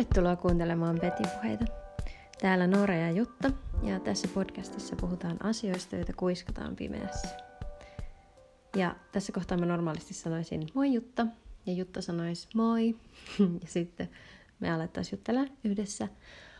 [0.00, 1.64] Tervetuloa kuuntelemaan Petipuheita.
[2.40, 3.50] Täällä Noora ja Jutta,
[3.82, 7.28] ja tässä podcastissa puhutaan asioista, joita kuiskataan pimeässä.
[8.76, 11.26] Ja tässä kohtaa mä normaalisti sanoisin moi Jutta,
[11.66, 12.96] ja Jutta sanoisi moi,
[13.62, 14.08] ja sitten
[14.60, 16.08] me alettaisiin juttella yhdessä.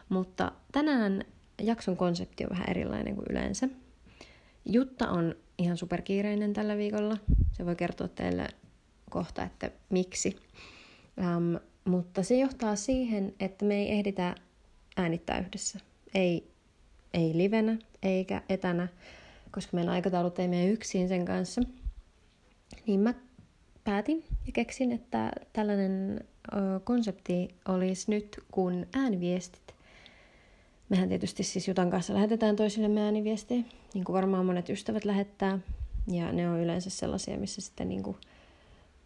[0.08, 1.24] Mutta tänään
[1.62, 3.68] jakson konsepti on vähän erilainen kuin yleensä.
[4.64, 7.16] Jutta on ihan superkiireinen tällä viikolla.
[7.52, 8.46] Se voi kertoa teille
[9.10, 10.36] kohta, että miksi.
[11.18, 14.34] Um, mutta se johtaa siihen, että me ei ehditä
[14.96, 15.78] äänittää yhdessä.
[16.14, 16.50] Ei,
[17.14, 18.88] ei livenä eikä etänä,
[19.50, 21.60] koska meidän aikataulut ei mene yksin sen kanssa.
[22.86, 23.14] Niin mä
[23.84, 26.20] päätin ja keksin, että tällainen
[26.52, 29.74] ö, konsepti olisi nyt kun ääniviestit.
[30.88, 33.62] Mehän tietysti siis Jutan kanssa lähetetään toisillemme ääniviestejä,
[33.94, 35.58] niin kuin varmaan monet ystävät lähettää.
[36.08, 38.16] Ja ne on yleensä sellaisia, missä sitten niin kuin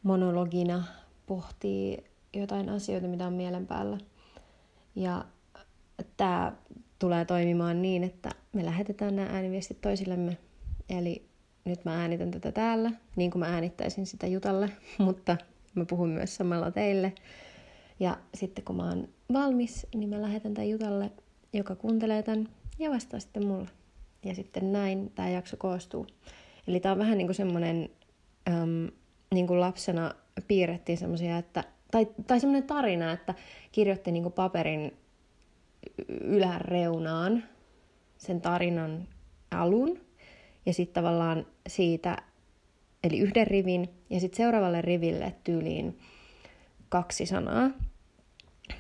[0.03, 0.85] monologina
[1.27, 2.05] pohtii
[2.41, 3.99] jotain asioita, mitä on mielen päällä.
[4.95, 5.25] Ja
[6.17, 6.53] tämä
[6.99, 10.37] tulee toimimaan niin, että me lähetetään nämä ääniviestit toisillemme.
[10.89, 11.29] Eli
[11.65, 15.37] nyt mä äänitän tätä täällä, niin kuin mä äänittäisin sitä Jutalle, mutta
[15.75, 17.13] mä puhun myös samalla teille.
[18.01, 21.11] Ja sitten kun mä oon valmis, niin mä lähetän tämän Jutalle,
[21.53, 22.49] joka kuuntelee tämän
[22.79, 23.69] ja vastaa sitten mulle.
[24.25, 26.07] Ja sitten näin tämä jakso koostuu.
[26.67, 27.91] Eli tämä on vähän niin kuin semmoinen,
[29.35, 30.15] niin kuin lapsena
[30.49, 33.35] piirrettiin semmoisia, että tai, tai semmoinen tarina, että
[33.73, 34.93] kirjoitti niin paperin
[36.09, 37.45] yläreunaan
[38.19, 39.09] sen tarinan
[39.51, 40.01] alun
[40.67, 42.17] ja sitten tavallaan siitä,
[43.05, 45.99] eli yhden rivin ja sitten seuraavalle riville tyyliin
[46.89, 47.71] kaksi sanaa.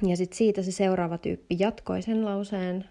[0.09, 2.85] Ja sitten siitä se seuraava tyyppi jatkoi sen lauseen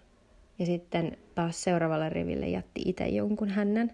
[0.60, 3.92] ja sitten taas seuraavalle riville jätti itse jonkun hänen.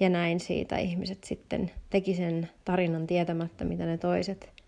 [0.00, 4.59] Ja näin siitä ihmiset sitten teki sen tarinan tietämättä, mitä ne toiset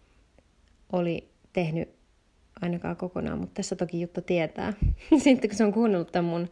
[0.93, 1.89] oli tehnyt
[2.63, 4.73] ainakaan kokonaan, mutta tässä toki Jutta tietää,
[5.25, 6.49] sitten kun se on kuunnellut tämän mun,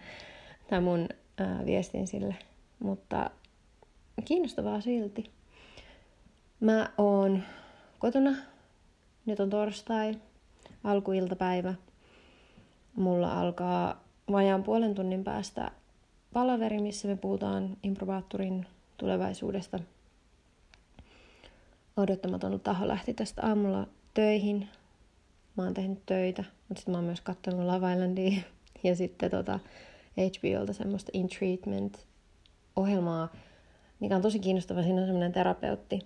[0.68, 1.08] tämän mun
[1.38, 2.36] ää, viestin sille.
[2.78, 3.30] Mutta
[4.24, 5.30] kiinnostavaa silti.
[6.60, 7.42] Mä oon
[7.98, 8.36] kotona,
[9.26, 10.14] nyt on torstai,
[10.84, 11.74] alkuiltapäivä.
[12.96, 15.70] Mulla alkaa vajaan puolen tunnin päästä
[16.32, 19.78] palaveri, missä me puhutaan improvaattorin tulevaisuudesta.
[21.96, 24.68] Odottamaton taho lähti tästä aamulla töihin.
[25.56, 28.42] Mä oon tehnyt töitä, mutta sitten mä oon myös katsonut Love Islandia
[28.84, 29.60] ja sitten tota
[30.16, 33.32] HBOlta semmoista In Treatment-ohjelmaa,
[34.00, 34.82] mikä on tosi kiinnostava.
[34.82, 35.98] Siinä on semmoinen terapeutti,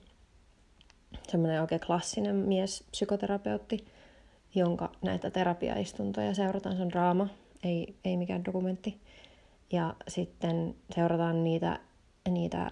[1.28, 3.84] semmoinen oikein klassinen mies, psykoterapeutti,
[4.54, 6.76] jonka näitä terapiaistuntoja seurataan.
[6.76, 7.28] Se on draama,
[7.64, 9.00] ei, ei mikään dokumentti.
[9.72, 11.80] Ja sitten seurataan niitä,
[12.30, 12.70] niitä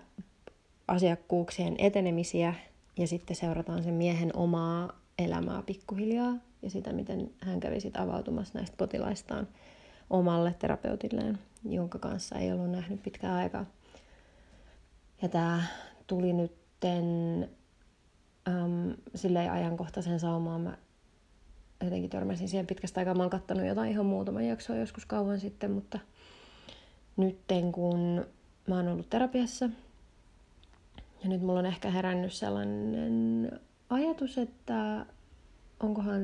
[0.89, 2.55] asiakkuuksien etenemisiä
[2.99, 8.59] ja sitten seurataan sen miehen omaa elämää pikkuhiljaa ja sitä, miten hän kävi sit avautumassa
[8.59, 9.49] näistä potilaistaan
[10.11, 13.67] omalle terapeutilleen, jonka kanssa ei ollut nähnyt pitkään aikaa.
[15.23, 15.63] Ja tämä
[16.07, 17.05] tuli nytten
[18.49, 20.61] äm, silleen ajankohtaisen saumaan.
[20.61, 20.77] Mä
[21.85, 23.15] jotenkin törmäsin siihen pitkästä aikaa.
[23.15, 25.99] Mä oon kattonut jotain ihan muutaman jaksoa joskus kauan sitten, mutta
[27.17, 28.27] nytten kun
[28.69, 29.71] mä oon ollut terapiassa
[31.23, 33.61] ja nyt mulla on ehkä herännyt sellainen
[33.93, 35.07] ajatus, että
[35.81, 36.23] onkohan,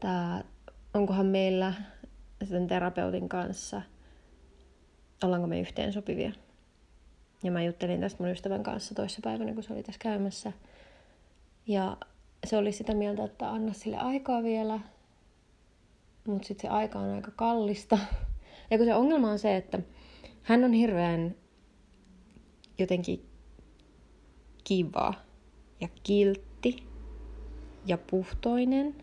[0.00, 0.44] tää,
[0.94, 1.74] onkohan meillä
[2.44, 3.82] sen terapeutin kanssa,
[5.24, 6.32] ollaanko me yhteen sopivia.
[7.42, 10.52] Ja mä juttelin tästä mun ystävän kanssa toissapäivänä, kun se oli tässä käymässä.
[11.66, 11.96] Ja
[12.46, 14.80] se oli sitä mieltä, että anna sille aikaa vielä,
[16.26, 17.98] mutta sitten se aika on aika kallista.
[18.70, 19.78] Ja kun se ongelma on se, että
[20.42, 21.34] hän on hirveän
[22.78, 23.30] jotenkin
[24.64, 25.23] kiva
[25.84, 26.86] ja kiltti
[27.86, 28.94] ja puhtoinen.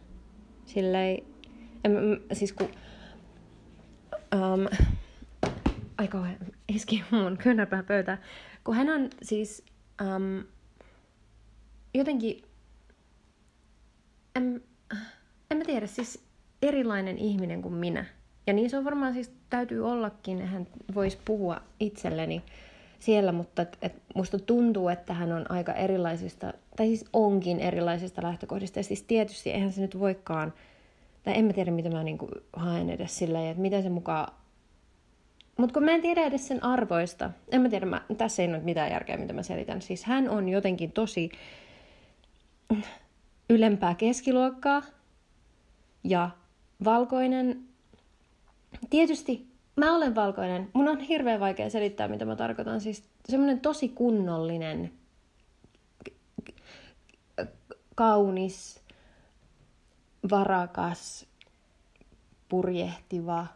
[0.66, 1.24] Silleen,
[1.84, 1.92] en,
[2.34, 2.70] siis kun,
[4.36, 4.68] um,
[5.98, 8.18] ai kauhean, iski mun kyynärpää pöytään.
[8.64, 9.66] Kun hän on siis
[10.02, 10.44] um,
[11.94, 12.44] jotenkin,
[14.36, 14.64] en,
[15.52, 16.24] en mä tiedä, siis
[16.62, 18.06] erilainen ihminen kuin minä.
[18.48, 22.44] Ja niin se on varmaan siis täytyy ollakin, hän voisi puhua itselleni
[23.00, 28.24] siellä, mutta et, et musta tuntuu, että hän on aika erilaisista, tai siis onkin erilaisista
[28.24, 28.80] lähtökohdista.
[28.80, 30.54] Ja siis tietysti eihän se nyt voikaan,
[31.24, 34.28] tai en mä tiedä mitä mä niinku haen edes silleen, että miten se mukaan
[35.58, 38.60] mutta kun mä en tiedä edes sen arvoista, en mä tiedä, mä, tässä ei ole
[38.60, 39.82] mitään järkeä, mitä mä selitän.
[39.82, 41.30] Siis hän on jotenkin tosi
[43.50, 44.82] ylempää keskiluokkaa
[46.04, 46.30] ja
[46.84, 47.64] valkoinen.
[48.90, 50.70] Tietysti mä olen valkoinen.
[50.74, 52.82] Mun on hirveän vaikea selittää, mitä mä tarkoitan.
[52.82, 54.92] Siis semmoinen tosi kunnollinen,
[57.96, 58.84] kaunis,
[60.32, 61.28] varakas,
[62.50, 63.48] purjehtiva,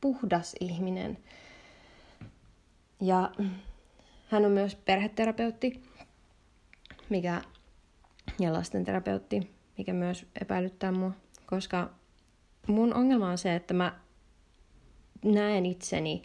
[0.00, 1.18] puhdas ihminen.
[3.00, 3.30] Ja
[4.28, 5.82] hän on myös perheterapeutti,
[7.08, 7.42] mikä,
[8.40, 11.12] ja lastenterapeutti, mikä myös epäilyttää mua,
[11.46, 11.90] koska
[12.66, 14.00] mun ongelma on se, että mä
[15.24, 16.22] näen itseni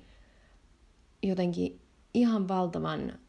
[1.23, 1.81] jotenkin
[2.13, 3.19] ihan valtavan...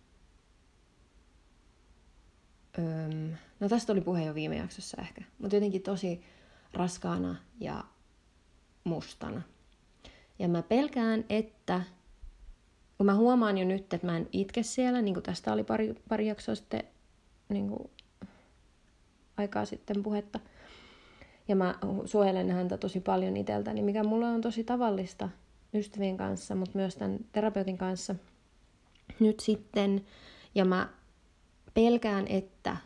[2.79, 6.25] Öm, no tästä oli puhe jo viime jaksossa ehkä, mutta jotenkin tosi
[6.73, 7.85] raskaana ja
[8.85, 9.43] mustana.
[10.38, 11.81] Ja mä pelkään, että
[12.99, 15.94] kun mä huomaan jo nyt, että mä en itke siellä, niin kuin tästä oli pari,
[16.09, 16.85] pari jaksoa sitten
[17.49, 17.91] niin kuin
[19.37, 20.41] aikaa sitten puhetta,
[21.49, 25.29] ja mä suojelen häntä tosi paljon itseltäni, mikä mulle on tosi tavallista
[25.75, 28.15] ystävien kanssa, mutta myös tämän terapeutin kanssa
[29.20, 30.05] nyt sitten.
[30.55, 30.88] Ja mä
[31.75, 32.76] pelkään, että,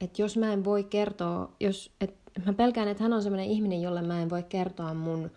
[0.00, 3.82] että jos mä en voi kertoa, jos, että mä pelkään, että hän on sellainen ihminen,
[3.82, 5.30] jolle mä en voi kertoa mun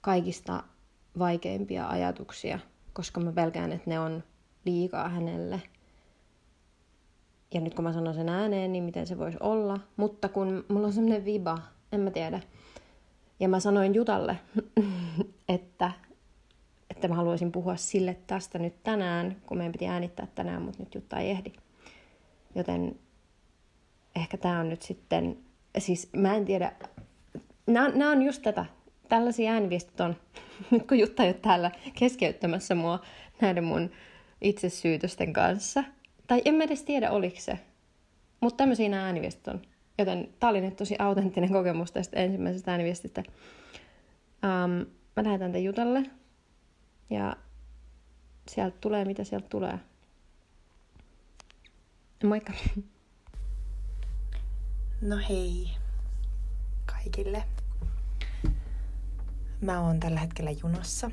[0.00, 0.62] kaikista
[1.18, 2.58] vaikeimpia ajatuksia,
[2.92, 4.22] koska mä pelkään, että ne on
[4.64, 5.62] liikaa hänelle.
[7.54, 9.80] Ja nyt kun mä sanon sen ääneen, niin miten se voisi olla.
[9.96, 11.58] Mutta kun mulla on semmoinen viba,
[11.92, 12.40] en mä tiedä.
[13.40, 14.38] Ja mä sanoin Jutalle,
[15.48, 15.92] että,
[17.02, 20.94] että mä haluaisin puhua sille tästä nyt tänään, kun meidän piti äänittää tänään, mutta nyt
[20.94, 21.52] Jutta ei ehdi.
[22.54, 22.98] Joten
[24.16, 25.38] ehkä tämä on nyt sitten,
[25.78, 26.72] siis mä en tiedä,
[27.66, 28.64] nämä on just tätä,
[29.08, 30.16] tällaisia ääniviestit on,
[30.70, 33.00] nyt kun Jutta ei ole täällä keskeyttämässä mua
[33.40, 33.90] näiden mun
[34.40, 35.84] itsesyytösten kanssa.
[36.26, 37.58] Tai en mä edes tiedä, oliko se.
[38.40, 39.62] Mutta tämmöisiä nämä ääniviestit on.
[39.98, 43.22] Joten tää oli nyt tosi autenttinen kokemus tästä ensimmäisestä ääniviestistä.
[44.44, 46.02] Um, mä lähetän tämän Jutalle.
[47.12, 47.36] Ja
[48.48, 49.78] sieltä tulee, mitä sieltä tulee.
[52.24, 52.52] Moikka!
[55.00, 55.70] No hei
[56.86, 57.44] kaikille.
[59.60, 61.10] Mä oon tällä hetkellä junassa.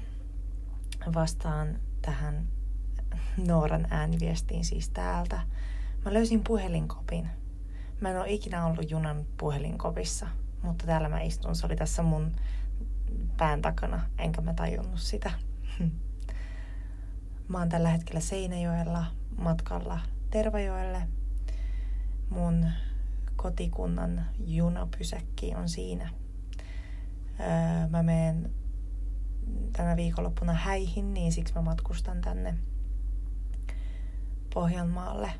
[1.15, 2.47] Vastaan tähän
[3.37, 5.41] Nooran ääniviestiin siis täältä.
[6.05, 7.29] Mä löysin puhelinkopin.
[8.01, 10.27] Mä en ole ikinä ollut junan puhelinkopissa,
[10.61, 11.55] mutta täällä mä istun.
[11.55, 12.31] Se oli tässä mun
[13.37, 15.31] pään takana, enkä mä tajunnut sitä.
[17.47, 19.05] Mä oon tällä hetkellä Seinäjoella
[19.37, 19.99] matkalla
[20.29, 21.07] Tervajoelle.
[22.29, 22.65] Mun
[23.35, 26.09] kotikunnan junapysäkki on siinä.
[27.39, 28.51] Öö, mä menen
[29.73, 32.55] tänä viikonloppuna häihin, niin siksi mä matkustan tänne
[34.53, 35.31] Pohjanmaalle.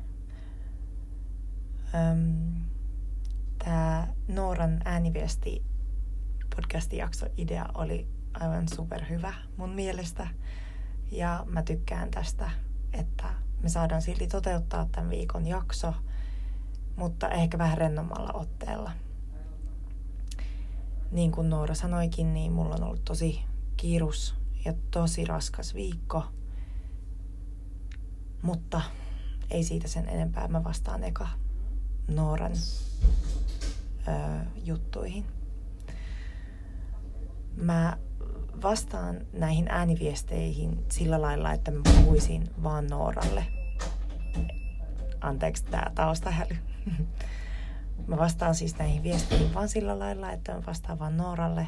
[3.64, 5.64] Tämä Nooran ääniviesti
[6.56, 8.08] podcastin jakso idea oli
[8.40, 10.26] aivan superhyvä mun mielestä.
[11.10, 12.50] Ja mä tykkään tästä,
[12.92, 13.24] että
[13.62, 15.94] me saadaan silti toteuttaa tämän viikon jakso,
[16.96, 18.92] mutta ehkä vähän rennommalla otteella.
[21.10, 23.40] Niin kuin Noora sanoikin, niin mulla on ollut tosi
[23.76, 24.34] kiirus
[24.64, 26.24] ja tosi raskas viikko.
[28.42, 28.80] Mutta
[29.50, 30.48] ei siitä sen enempää.
[30.48, 31.28] Mä vastaan eka
[32.08, 32.52] Nooran
[34.08, 35.24] ö, juttuihin.
[37.56, 37.98] Mä
[38.62, 43.46] vastaan näihin ääniviesteihin sillä lailla, että mä puhuisin vaan Nooralle.
[45.20, 46.56] Anteeksi tää taustahäly.
[48.06, 51.66] Mä vastaan siis näihin viesteihin vaan sillä lailla, että mä vastaan vaan Nooralle.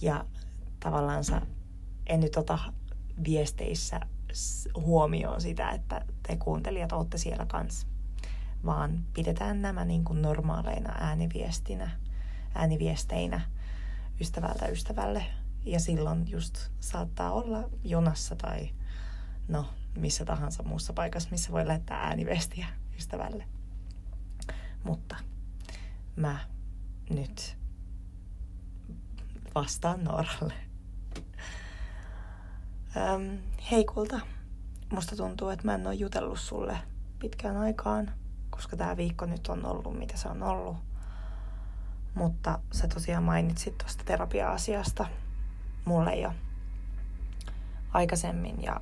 [0.00, 0.24] Ja
[0.80, 1.24] tavallaan
[2.06, 2.58] en nyt ota
[3.24, 4.00] viesteissä
[4.76, 7.86] huomioon sitä, että te kuuntelijat olette siellä kanssa,
[8.64, 11.90] vaan pidetään nämä niin kuin normaaleina ääniviestinä,
[12.54, 13.40] ääniviesteinä
[14.20, 15.24] ystävältä ystävälle.
[15.64, 18.70] Ja silloin just saattaa olla junassa tai
[19.48, 19.66] no
[19.96, 22.66] missä tahansa muussa paikassa, missä voi lähettää ääniviestiä
[22.96, 23.44] ystävälle.
[24.84, 25.16] Mutta
[26.16, 26.38] mä
[27.10, 27.56] nyt
[29.54, 30.54] vastaan Nooralle.
[32.96, 33.36] Ähm,
[33.70, 34.20] hei kulta,
[34.92, 36.78] musta tuntuu, että mä en ole jutellut sulle
[37.18, 38.12] pitkään aikaan,
[38.50, 40.76] koska tämä viikko nyt on ollut mitä se on ollut.
[42.14, 45.06] Mutta sä tosiaan mainitsit tuosta terapia-asiasta
[45.84, 46.32] mulle jo
[47.92, 48.80] aikaisemmin ja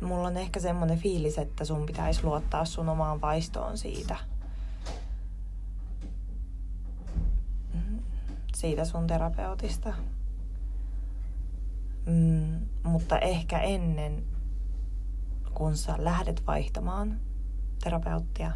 [0.00, 4.16] mulla on ehkä semmoinen fiilis, että sun pitäisi luottaa sun omaan vaistoon siitä.
[8.54, 9.94] Siitä sun terapeutista.
[12.06, 14.24] Mm, mutta ehkä ennen,
[15.54, 17.20] kun sä lähdet vaihtamaan
[17.84, 18.52] terapeuttia,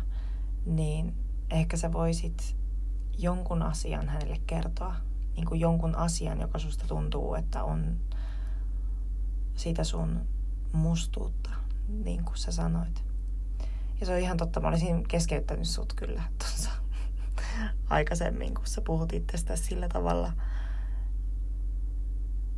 [0.67, 1.15] niin
[1.51, 2.57] ehkä sä voisit
[3.19, 4.97] jonkun asian hänelle kertoa.
[5.37, 7.97] Niin kuin jonkun asian, joka susta tuntuu, että on
[9.55, 10.21] siitä sun
[10.73, 11.51] mustuutta,
[11.89, 13.05] niin kuin sä sanoit.
[14.01, 16.71] Ja se on ihan totta, mä olisin keskeyttänyt sut kyllä tuossa
[17.91, 20.33] aikaisemmin, kun sä puhut itsestäsi sillä tavalla,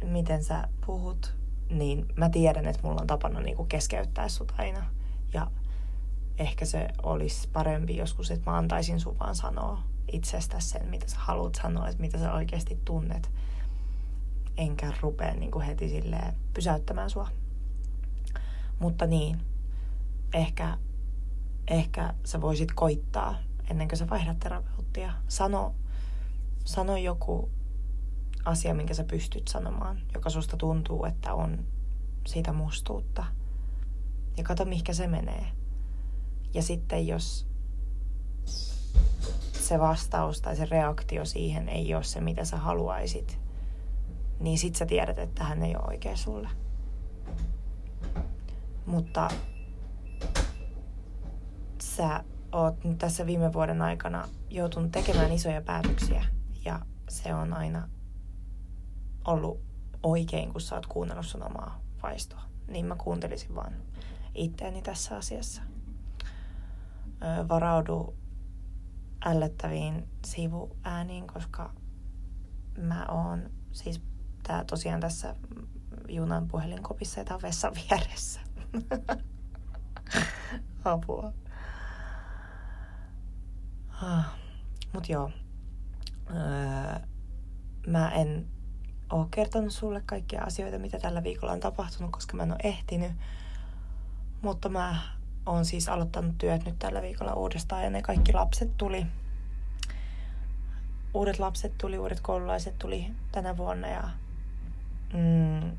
[0.05, 1.35] miten sä puhut,
[1.71, 4.91] niin mä tiedän, että mulla on tapana niin kuin keskeyttää sut aina.
[5.33, 5.51] Ja
[6.39, 11.17] ehkä se olisi parempi joskus, että mä antaisin sun vaan sanoa itsestäsi sen, mitä sä
[11.19, 13.31] haluat sanoa, että mitä sä oikeasti tunnet.
[14.57, 17.29] Enkä rupea niin kuin heti silleen pysäyttämään sua.
[18.79, 19.41] Mutta niin,
[20.35, 20.79] ehkä,
[21.69, 23.35] ehkä sä voisit koittaa
[23.71, 25.13] ennen kuin sä vaihdat terapeuttia.
[25.29, 25.75] Sano,
[26.65, 27.51] sano joku
[28.45, 31.65] asia, minkä sä pystyt sanomaan, joka susta tuntuu, että on
[32.27, 33.25] siitä mustuutta.
[34.37, 35.47] Ja kato, mihinkä se menee.
[36.55, 37.47] Ja sitten jos
[39.65, 43.39] se vastaus tai se reaktio siihen ei ole se, mitä sä haluaisit,
[44.41, 46.49] niin sit sä tiedät, että hän ei ole oikea sulle.
[48.87, 49.29] Mutta
[51.83, 56.25] sä oot nyt tässä viime vuoden aikana joutunut tekemään isoja päätöksiä
[56.65, 57.89] ja se on aina
[59.25, 59.61] ollut
[60.03, 62.43] oikein, kun sä oot kuunnellut sun omaa vaistoa.
[62.69, 63.73] Niin mä kuuntelisin vaan
[64.35, 65.63] itteeni tässä asiassa.
[67.49, 68.15] Varaudu
[69.27, 71.75] ällöttäviin sivuääniin, koska
[72.79, 74.03] mä oon siis
[74.43, 75.35] tää tosiaan tässä
[76.09, 78.41] junan puhelinkopissa ja tää on vessan vieressä.
[80.85, 81.33] Apua.
[84.03, 84.37] Ah,
[84.93, 85.31] mut joo.
[86.31, 87.01] Öö,
[87.87, 88.47] mä en
[89.13, 93.13] oo kertonut sulle kaikkia asioita, mitä tällä viikolla on tapahtunut, koska mä en ole ehtinyt.
[94.43, 94.99] Mutta mä
[95.47, 99.07] oon siis aloittanut työt nyt tällä viikolla uudestaan ja ne kaikki lapset tuli.
[101.15, 104.09] Uudet lapset tuli, uudet koululaiset tuli tänä vuonna ja
[105.13, 105.71] mm,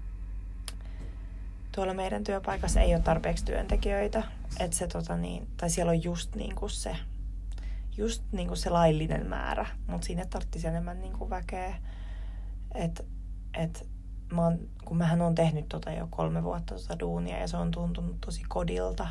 [1.71, 4.23] tuolla meidän työpaikassa ei ole tarpeeksi työntekijöitä.
[4.59, 6.95] Että se tota niin, tai siellä on just niin kuin se,
[7.97, 11.75] just niin kuin se laillinen määrä, mutta siinä tarvitsisi enemmän niin kuin väkeä.
[12.75, 13.03] Että
[13.53, 13.89] et
[14.33, 17.71] mä oon, kun mähän on tehnyt tota jo kolme vuotta tota duunia ja se on
[17.71, 19.07] tuntunut tosi kodilta,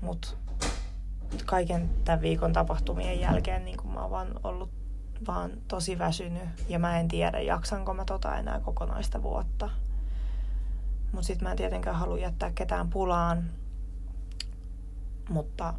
[0.00, 0.28] mutta
[1.46, 4.70] kaiken tämän viikon tapahtumien jälkeen niin kun mä oon vaan ollut
[5.26, 9.70] vaan tosi väsynyt ja mä en tiedä, jaksanko mä tota enää kokonaista vuotta.
[11.12, 13.44] Mutta sitten mä en tietenkään halua jättää ketään pulaan.
[15.28, 15.74] Mutta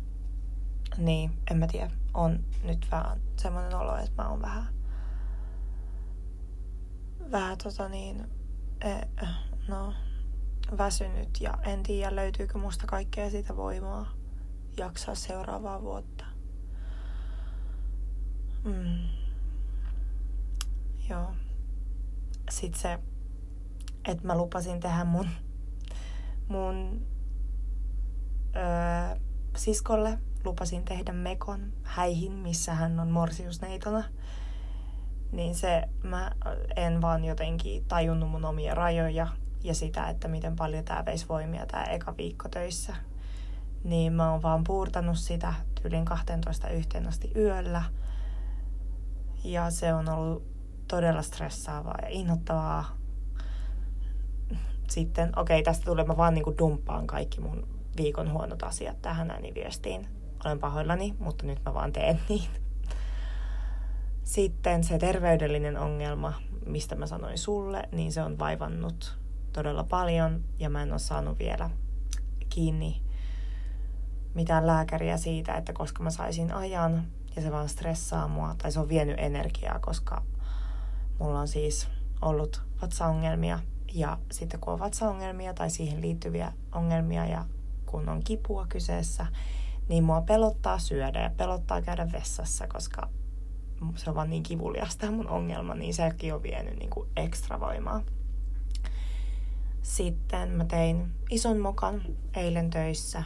[0.98, 1.92] niin, en mä tiedä.
[2.14, 4.68] On nyt vähän semmoinen olo, että mä oon vähän
[7.32, 8.26] vähän tota niin,
[8.82, 8.94] e,
[9.68, 9.94] no,
[10.78, 14.12] väsynyt ja en tiedä löytyykö musta kaikkea sitä voimaa
[14.78, 16.26] jaksaa seuraavaa vuotta.
[18.64, 19.10] Mm.
[21.10, 21.34] Joo.
[22.50, 23.00] Sitten se,
[24.08, 25.30] että mä lupasin tehdä mun,
[26.48, 27.06] mun
[28.56, 29.20] öö,
[29.56, 34.04] siskolle, lupasin tehdä mekon häihin, missä hän on morsiusneitona
[35.32, 36.32] niin se mä
[36.76, 39.28] en vaan jotenkin tajunnut mun omia rajoja
[39.64, 42.96] ja sitä, että miten paljon tämä veisi voimia tämä eka viikko töissä.
[43.84, 47.84] Niin mä oon vaan puurtanut sitä tyylin 12 yhteen asti yöllä.
[49.44, 50.44] Ja se on ollut
[50.88, 52.98] todella stressaavaa ja innoittavaa.
[54.90, 59.32] Sitten, okei, okay, tästä tulee mä vaan niinku dumppaan kaikki mun viikon huonot asiat tähän
[59.32, 60.08] ääniviestiin.
[60.46, 62.50] Olen pahoillani, mutta nyt mä vaan teen niin.
[64.24, 66.34] Sitten se terveydellinen ongelma,
[66.66, 69.19] mistä mä sanoin sulle, niin se on vaivannut
[69.54, 71.70] todella paljon ja mä en ole saanut vielä
[72.50, 73.02] kiinni
[74.34, 78.80] mitään lääkäriä siitä, että koska mä saisin ajan ja se vaan stressaa mua tai se
[78.80, 80.24] on vienyt energiaa, koska
[81.20, 81.88] mulla on siis
[82.22, 83.60] ollut vatsaongelmia
[83.94, 87.46] ja sitten kun on vatsaongelmia tai siihen liittyviä ongelmia ja
[87.86, 89.26] kun on kipua kyseessä,
[89.88, 93.10] niin mua pelottaa syödä ja pelottaa käydä vessassa, koska
[93.96, 98.02] se on vaan niin kivuliasta mun ongelma, niin sekin on vienyt niin kuin ekstra voimaa.
[99.82, 102.02] Sitten mä tein ison mokan
[102.36, 103.24] eilen töissä.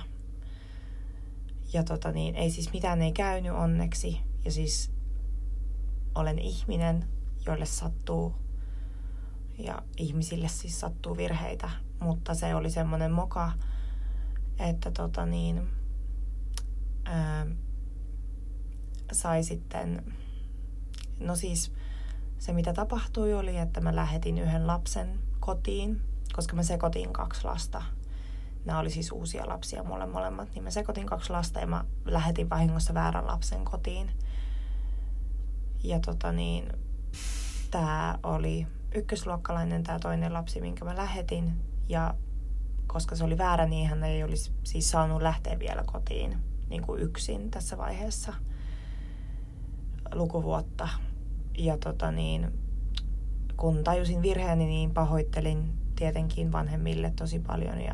[1.74, 4.19] Ja tota niin, ei siis mitään ei käynyt onneksi.
[4.45, 4.91] Ja siis
[6.15, 7.07] olen ihminen,
[7.45, 8.36] joille sattuu
[9.57, 11.69] ja ihmisille siis sattuu virheitä.
[12.00, 13.51] Mutta se oli semmoinen moka,
[14.60, 15.69] että tota niin,
[17.05, 17.45] ää,
[19.12, 20.13] sai sitten
[21.19, 21.72] No siis
[22.39, 26.01] se, mitä tapahtui, oli, että mä lähetin yhden lapsen kotiin,
[26.35, 27.83] koska mä sekoitin kaksi lasta.
[28.65, 32.49] Nämä oli siis uusia lapsia mulle molemmat, niin mä sekoitin kaksi lasta ja mä lähetin
[32.49, 34.11] vahingossa väärän lapsen kotiin.
[35.83, 36.73] Ja tota niin,
[37.71, 41.51] tää oli ykkösluokkalainen tämä toinen lapsi, minkä mä lähetin.
[41.89, 42.15] Ja
[42.87, 46.37] koska se oli väärä, niin hän ei olisi siis saanut lähteä vielä kotiin
[46.69, 48.33] niin kuin yksin tässä vaiheessa–
[50.15, 50.89] lukuvuotta.
[51.57, 52.51] Ja tota niin,
[53.57, 57.93] kun tajusin virheeni, niin pahoittelin tietenkin vanhemmille tosi paljon ja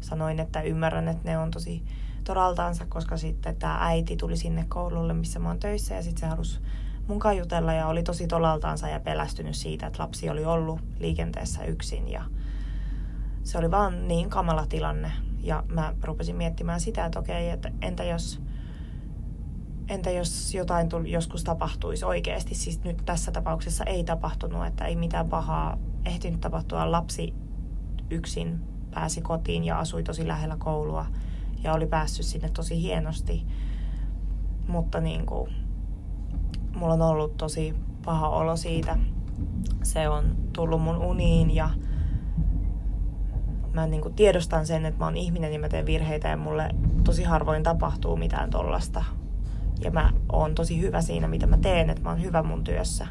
[0.00, 1.82] sanoin, että ymmärrän, että ne on tosi
[2.24, 6.26] toraltaansa, koska sitten tämä äiti tuli sinne koululle, missä mä oon töissä ja sitten se
[6.26, 6.60] halusi
[7.08, 12.08] mun jutella ja oli tosi tolaltaansa ja pelästynyt siitä, että lapsi oli ollut liikenteessä yksin
[12.08, 12.24] ja
[13.42, 15.12] se oli vaan niin kamala tilanne.
[15.40, 18.42] Ja mä rupesin miettimään sitä, että okei, että entä jos,
[19.88, 22.54] entä jos jotain tuli, joskus tapahtuisi oikeasti.
[22.54, 26.90] Siis nyt tässä tapauksessa ei tapahtunut, että ei mitään pahaa ehtinyt tapahtua.
[26.90, 27.34] Lapsi
[28.10, 28.60] yksin
[28.94, 31.06] pääsi kotiin ja asui tosi lähellä koulua
[31.64, 33.46] ja oli päässyt sinne tosi hienosti.
[34.68, 35.52] Mutta niin kuin,
[36.76, 38.98] mulla on ollut tosi paha olo siitä.
[39.82, 41.70] Se on tullut mun uniin ja
[43.72, 46.68] mä niin kuin tiedostan sen, että mä oon ihminen ja mä teen virheitä ja mulle
[47.04, 49.04] tosi harvoin tapahtuu mitään tollasta.
[49.80, 53.06] Ja mä oon tosi hyvä siinä, mitä mä teen, että mä oon hyvä mun työssä.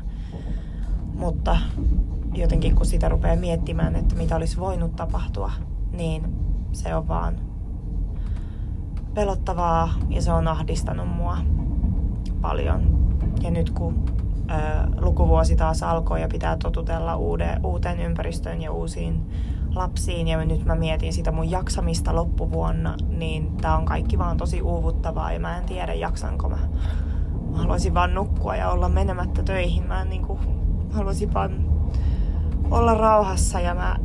[1.14, 1.58] Mutta
[2.38, 5.52] jotenkin kun sitä rupeaa miettimään, että mitä olisi voinut tapahtua,
[5.92, 6.36] niin
[6.72, 7.36] se on vaan
[9.14, 11.38] pelottavaa ja se on ahdistanut mua
[12.42, 13.06] paljon.
[13.42, 14.06] Ja nyt kun
[14.52, 14.54] ö,
[15.02, 19.30] lukuvuosi taas alkoi ja pitää totutella uude, uuteen ympäristöön ja uusiin
[19.76, 24.62] lapsiin ja nyt mä mietin sitä mun jaksamista loppuvuonna, niin tää on kaikki vaan tosi
[24.62, 26.58] uuvuttavaa ja mä en tiedä jaksanko mä.
[27.52, 29.88] Mä haluaisin vaan nukkua ja olla menemättä töihin.
[29.88, 30.40] Mä en niinku,
[30.92, 31.65] haluaisin vaan
[32.72, 33.96] olla rauhassa ja mä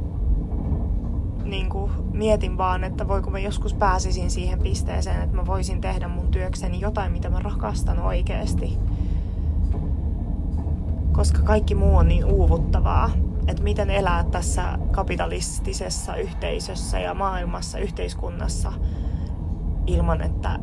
[1.45, 6.31] niinku mietin vaan, että voiko mä joskus pääsisin siihen pisteeseen, että mä voisin tehdä mun
[6.31, 8.79] työkseni jotain, mitä mä rakastan oikeesti.
[11.13, 13.11] Koska kaikki muu on niin uuvuttavaa
[13.51, 18.73] että miten elää tässä kapitalistisessa yhteisössä ja maailmassa, yhteiskunnassa
[19.87, 20.59] ilman, että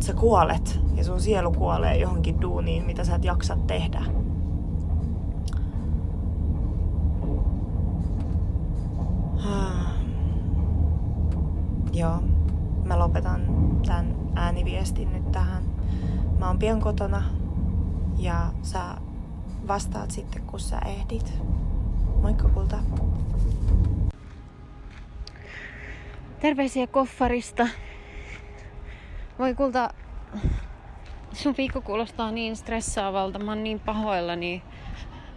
[0.00, 4.02] sä kuolet ja sun sielu kuolee johonkin duuniin, mitä sä et jaksa tehdä.
[12.00, 12.22] Joo,
[12.84, 13.46] mä lopetan
[13.86, 15.62] tämän ääniviestin nyt tähän.
[16.38, 17.22] Mä oon pian kotona
[18.18, 18.80] ja sä
[19.68, 21.34] vastaat sitten, kun sä ehdit.
[22.22, 22.78] Moikka kulta.
[26.40, 27.68] Terveisiä koffarista.
[29.38, 29.90] Voi kulta,
[31.32, 34.62] sun viikko kuulostaa niin stressaavalta, mä oon niin pahoillani.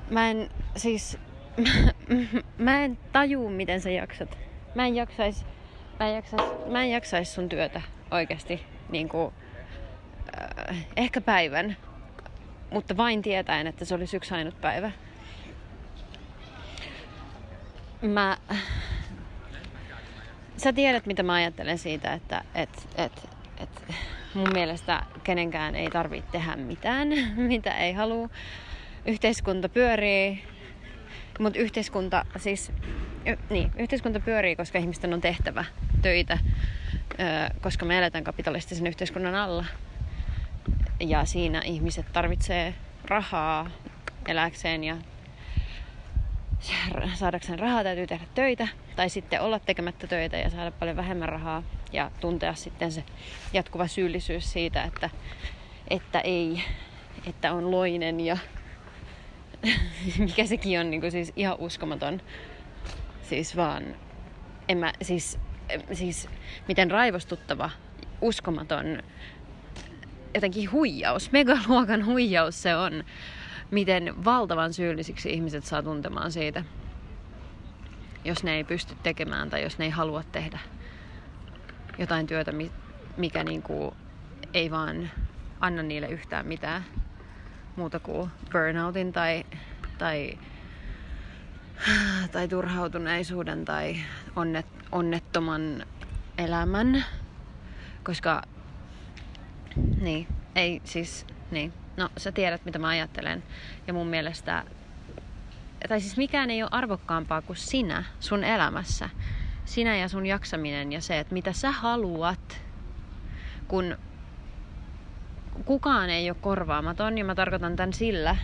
[0.09, 1.17] Mä en, siis,
[2.57, 4.37] mä en taju, miten sä jaksat.
[4.75, 5.45] Mä en jaksais,
[5.99, 9.33] mä en jaksais, mä en jaksais sun työtä oikeasti, niin kuin,
[10.71, 11.77] äh, ehkä päivän
[12.73, 14.91] mutta vain tietäen, että se olisi yksi ainut päivä.
[18.01, 18.37] Mä...
[20.57, 23.95] Sä tiedät, mitä mä ajattelen siitä, että et, et, et
[24.33, 27.07] mun mielestä kenenkään ei tarvitse tehdä mitään,
[27.53, 28.29] mitä ei halua.
[29.05, 30.43] Yhteiskunta pyörii,
[31.39, 32.71] mutta yhteiskunta siis,
[33.49, 35.65] niin, yhteiskunta pyörii, koska ihmisten on tehtävä
[36.01, 36.37] töitä,
[37.61, 39.65] koska me eletään kapitalistisen yhteiskunnan alla.
[40.99, 42.73] Ja siinä ihmiset tarvitsee
[43.05, 43.69] rahaa
[44.27, 44.97] eläkseen ja
[47.13, 51.63] saadakseen rahaa täytyy tehdä töitä tai sitten olla tekemättä töitä ja saada paljon vähemmän rahaa
[51.91, 53.03] ja tuntea sitten se
[53.53, 55.09] jatkuva syyllisyys siitä, että,
[55.87, 56.63] että ei,
[57.27, 58.37] että on loinen ja
[60.17, 62.21] mikä sekin on niin kuin siis ihan uskomaton.
[63.23, 63.83] Siis vaan,
[64.69, 65.39] en mä, siis,
[65.93, 66.29] siis
[66.67, 67.69] miten raivostuttava,
[68.21, 69.03] uskomaton
[70.33, 73.03] jotenkin huijaus, megaluokan huijaus se on,
[73.71, 76.63] miten valtavan syyllisiksi ihmiset saa tuntemaan siitä,
[78.25, 80.59] jos ne ei pysty tekemään tai jos ne ei halua tehdä
[81.97, 82.51] jotain työtä,
[83.17, 83.93] mikä niinku
[84.53, 85.09] ei vaan
[85.59, 86.85] anna niille yhtään mitään
[87.75, 89.43] muuta kuin burnoutin tai,
[89.97, 90.39] tai,
[92.31, 93.95] tai turhautuneisuuden tai
[94.35, 95.85] onnet, onnettoman
[96.37, 97.05] elämän.
[98.03, 98.41] Koska
[100.01, 101.73] niin, ei siis, niin.
[101.97, 103.43] No, sä tiedät, mitä mä ajattelen.
[103.87, 104.63] Ja mun mielestä,
[105.89, 109.09] tai siis mikään ei ole arvokkaampaa kuin sinä sun elämässä.
[109.65, 112.61] Sinä ja sun jaksaminen ja se, että mitä sä haluat,
[113.67, 113.97] kun
[115.65, 117.17] kukaan ei ole korvaamaton.
[117.17, 118.35] Ja mä tarkoitan tämän sillä,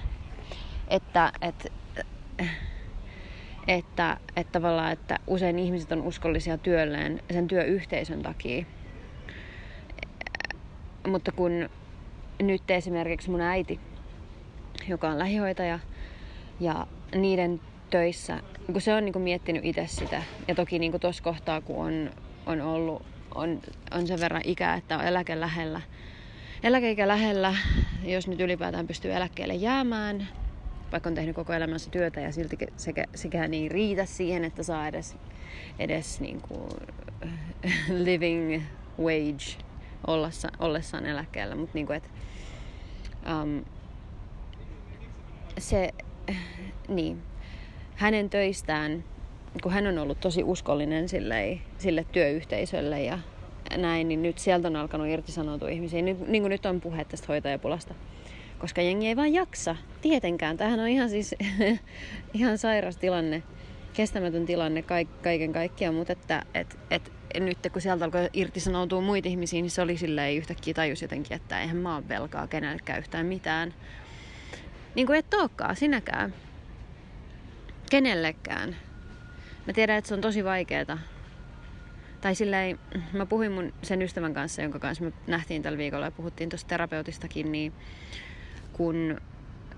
[0.87, 1.69] että, että
[3.69, 8.65] että, että tavallaan, että usein ihmiset on uskollisia työlleen sen työyhteisön takia.
[11.07, 11.69] Mutta kun
[12.41, 13.79] nyt esimerkiksi mun äiti,
[14.87, 15.79] joka on lähihoitaja,
[16.59, 21.23] ja niiden töissä, kun se on niin kuin miettinyt itse sitä, ja toki niin tuossa
[21.23, 22.11] kohtaa, kun on,
[22.45, 23.05] on ollut,
[23.35, 25.81] on, on sen verran ikää, että on eläke lähellä,
[26.63, 27.55] eläkeikä lähellä,
[28.03, 30.27] jos nyt ylipäätään pystyy eläkkeelle jäämään,
[30.91, 34.87] vaikka on tehnyt koko elämänsä työtä ja silti sekä, sekään ei riitä siihen, että saa
[34.87, 35.15] edes,
[35.79, 36.69] edes niin kuin
[38.05, 38.61] living
[38.99, 39.63] wage
[40.07, 41.55] ollessa, ollessaan eläkkeellä.
[41.55, 42.01] Mutta niin kuin,
[43.41, 43.65] um,
[45.57, 45.89] se,
[46.87, 47.21] niin,
[47.95, 49.03] hänen töistään,
[49.63, 53.19] kun hän on ollut tosi uskollinen sille, sille työyhteisölle ja
[53.77, 56.01] näin, niin nyt sieltä on alkanut irtisanoutua ihmisiä.
[56.01, 57.93] Nyt, niin kuin nyt on puhe tästä hoitajapulasta.
[58.59, 59.75] Koska jengi ei vaan jaksa.
[60.01, 60.57] Tietenkään.
[60.57, 61.35] Tämähän on ihan siis
[62.33, 63.43] ihan sairas tilanne.
[63.93, 64.83] Kestämätön tilanne
[65.21, 69.81] kaiken kaikkiaan, mutta että et, et, nyt kun sieltä alkoi irtisanoutua muita ihmisiä, niin se
[69.81, 73.73] oli silleen yhtäkkiä tajus jotenkin, että eihän mä velkaa kenellekään yhtään mitään.
[74.95, 76.33] Niin kuin et olekaan, sinäkään.
[77.89, 78.75] Kenellekään.
[79.67, 80.97] Mä tiedän, että se on tosi vaikeeta.
[82.21, 82.79] Tai silleen,
[83.13, 86.67] mä puhuin mun sen ystävän kanssa, jonka kanssa me nähtiin tällä viikolla ja puhuttiin tuosta
[86.67, 87.73] terapeutistakin, niin
[88.79, 89.21] kun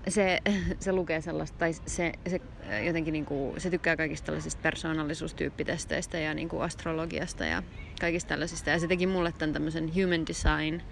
[0.08, 0.38] se,
[0.80, 2.40] se lukee sellaista, tai se, se
[2.86, 7.62] jotenkin niin kuin, se tykkää kaikista tällaisista persoonallisuustyyppitesteistä ja niin kuin astrologiasta ja
[8.00, 8.70] kaikista tällaisista.
[8.70, 10.82] Ja se teki mulle tämän tämmöisen human design.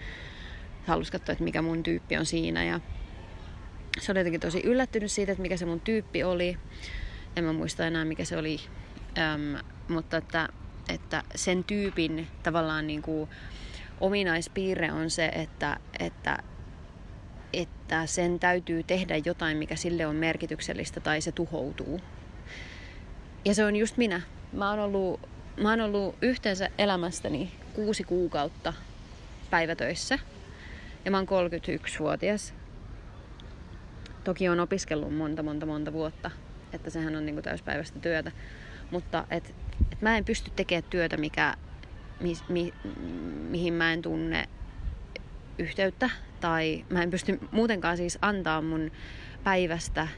[0.87, 2.81] Halusi katsoa, että mikä mun tyyppi on siinä ja
[3.99, 6.57] se oli jotenkin tosi yllättynyt siitä, että mikä se mun tyyppi oli.
[7.37, 8.61] En mä muista enää, mikä se oli.
[9.19, 10.49] Öm, mutta että,
[10.89, 13.31] että sen tyypin tavallaan niin kuin
[14.01, 16.39] ominaispiirre on se, että, että
[17.53, 22.01] että sen täytyy tehdä jotain, mikä sille on merkityksellistä tai se tuhoutuu.
[23.45, 24.21] Ja se on just minä.
[24.53, 25.21] Mä oon ollut,
[25.57, 28.73] mä oon ollut yhteensä elämästäni kuusi kuukautta
[29.51, 30.19] päivätöissä.
[31.05, 32.55] Ja mä oon 31-vuotias.
[34.25, 36.31] Toki on opiskellut monta, monta, monta vuotta.
[36.73, 38.33] Että sehän on niinku täyspäiväistä työtä.
[38.91, 39.55] Mutta et,
[39.93, 41.55] et mä en pysty tekemään työtä, mikä,
[42.21, 42.75] mi, mi,
[43.51, 44.49] mihin mä en tunne
[45.61, 48.91] yhteyttä tai mä en pysty muutenkaan siis antaa mun
[49.45, 50.09] päivästä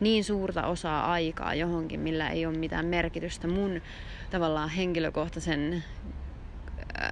[0.00, 3.82] niin suurta osaa aikaa johonkin, millä ei ole mitään merkitystä mun
[4.30, 5.84] tavallaan henkilökohtaisen
[7.02, 7.10] äh,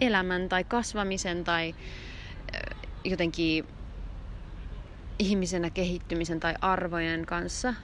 [0.00, 1.74] elämän tai kasvamisen tai
[2.54, 3.64] äh, jotenkin
[5.18, 7.74] ihmisenä kehittymisen tai arvojen kanssa.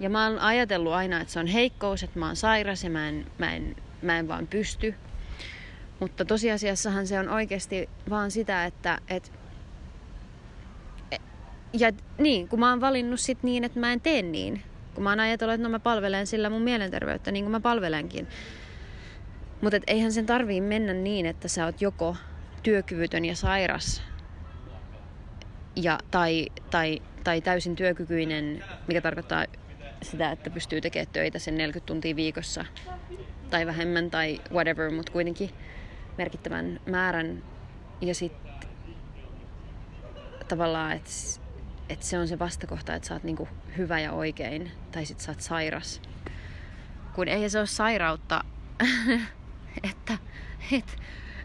[0.00, 3.08] Ja mä oon ajatellut aina, että se on heikkous, että mä oon sairas ja mä
[3.08, 4.94] en, mä en, mä en vaan pysty.
[6.04, 9.32] Mutta tosiasiassahan se on oikeasti vaan sitä, että et,
[11.72, 14.62] ja niin, kun mä oon valinnut sit niin, että mä en tee niin.
[14.94, 18.26] Kun mä oon ajatellut, että no mä palvelen sillä mun mielenterveyttä niin kuin mä palvelenkin.
[19.60, 22.16] Mutta eihän sen tarvii mennä niin, että sä oot joko
[22.62, 24.02] työkyvytön ja sairas
[25.76, 29.44] ja, tai, tai, tai täysin työkykyinen, mikä tarkoittaa
[30.02, 32.64] sitä, että pystyy tekemään töitä sen 40 tuntia viikossa
[33.50, 35.50] tai vähemmän tai whatever, mutta kuitenkin
[36.18, 37.42] merkittävän määrän
[38.00, 38.54] ja sitten
[40.48, 41.10] tavallaan, että
[41.88, 45.30] et se on se vastakohta, että sä oot niinku hyvä ja oikein tai sit sä
[45.30, 46.02] oot sairas.
[47.14, 48.44] Kun ei se ole sairautta,
[49.90, 50.18] että
[50.72, 50.98] et,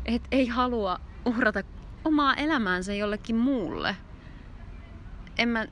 [0.06, 1.64] et ei halua uhrata
[2.06, 3.96] omaa elämäänsä jollekin muulle.
[5.38, 5.66] En mä...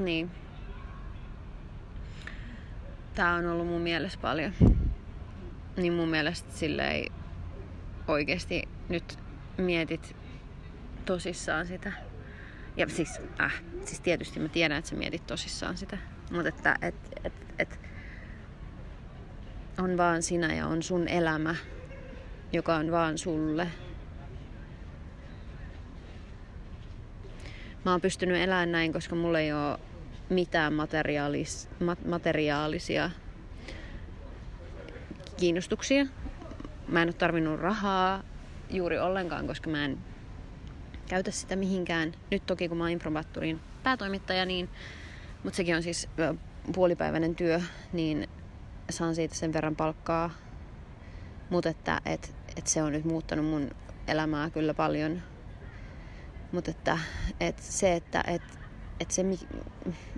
[0.00, 0.30] Niin.
[3.14, 4.52] Tää on ollut mun mielessä paljon.
[5.76, 7.12] Niin mun mielestä silleen
[8.08, 9.18] oikeasti nyt
[9.58, 10.16] mietit
[11.04, 11.92] tosissaan sitä.
[12.76, 15.98] Ja siis, äh, siis tietysti mä tiedän, että sä mietit tosissaan sitä.
[16.30, 17.80] Mutta että et, et, et,
[19.78, 21.54] on vaan sinä ja on sun elämä,
[22.52, 23.68] joka on vaan sulle.
[27.84, 29.78] Mä oon pystynyt elämään näin, koska mulla ei ole
[30.30, 31.68] mitään materiaalis,
[32.06, 33.10] materiaalisia
[35.36, 36.06] kiinnostuksia
[36.88, 38.22] mä en ole tarvinnut rahaa
[38.70, 39.98] juuri ollenkaan, koska mä en
[41.08, 42.12] käytä sitä mihinkään.
[42.30, 44.68] Nyt toki kun mä oon Improbatturin päätoimittaja, niin,
[45.42, 46.08] mutta sekin on siis
[46.74, 47.60] puolipäiväinen työ,
[47.92, 48.28] niin
[48.90, 50.30] saan siitä sen verran palkkaa.
[51.50, 53.70] Mutta että et, et se on nyt muuttanut mun
[54.08, 55.22] elämää kyllä paljon.
[56.52, 56.98] Mutta että
[57.40, 58.42] et se, että et,
[59.00, 59.24] et se,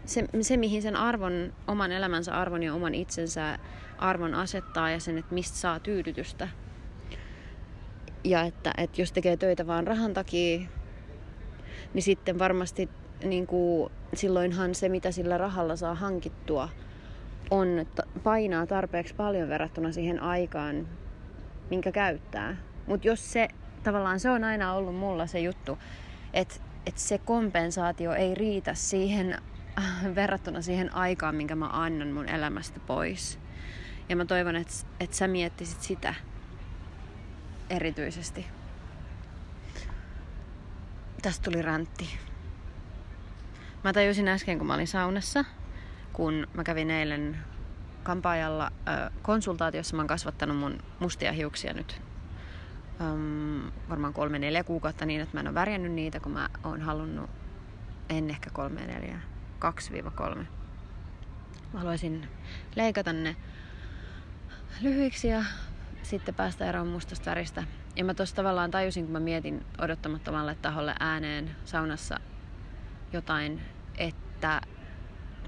[0.04, 3.58] se, se, mihin sen arvon, oman elämänsä arvon ja oman itsensä
[3.98, 6.48] arvon asettaa ja sen, että mistä saa tyydytystä.
[8.24, 10.60] Ja että, että jos tekee töitä vaan rahan takia,
[11.94, 12.88] niin sitten varmasti
[13.24, 16.68] niin kuin, silloinhan se, mitä sillä rahalla saa hankittua,
[17.50, 17.68] on,
[18.22, 20.88] painaa tarpeeksi paljon verrattuna siihen aikaan,
[21.70, 22.56] minkä käyttää.
[22.86, 23.48] Mutta jos se,
[23.82, 25.78] tavallaan se on aina ollut mulla se juttu,
[26.32, 29.38] että että se kompensaatio ei riitä siihen
[30.14, 33.38] verrattuna siihen aikaan, minkä mä annan mun elämästä pois.
[34.08, 36.14] Ja mä toivon, että, että sä miettisit sitä
[37.70, 38.46] erityisesti.
[41.22, 42.18] tästä tuli räntti.
[43.84, 45.44] Mä tajusin äsken, kun mä olin saunassa,
[46.12, 47.38] kun mä kävin eilen
[48.02, 49.96] kampaajalla äh, konsultaatiossa.
[49.96, 52.00] Mä oon kasvattanut mun mustia hiuksia nyt
[53.00, 56.80] um, varmaan kolme neljä kuukautta niin, että mä en ole värjännyt niitä, kun mä oon
[56.80, 57.30] halunnut,
[58.08, 59.20] en ehkä kolme neljä,
[59.58, 60.46] kaksi viiva kolme.
[61.72, 62.28] Mä haluaisin
[62.76, 63.36] leikata ne
[64.80, 65.44] lyhyiksi ja
[66.02, 67.64] sitten päästä eroon mustasta väristä.
[67.96, 72.20] Ja mä tuossa tavallaan tajusin, kun mä mietin odottamattomalle taholle ääneen saunassa
[73.12, 73.60] jotain,
[73.98, 74.60] että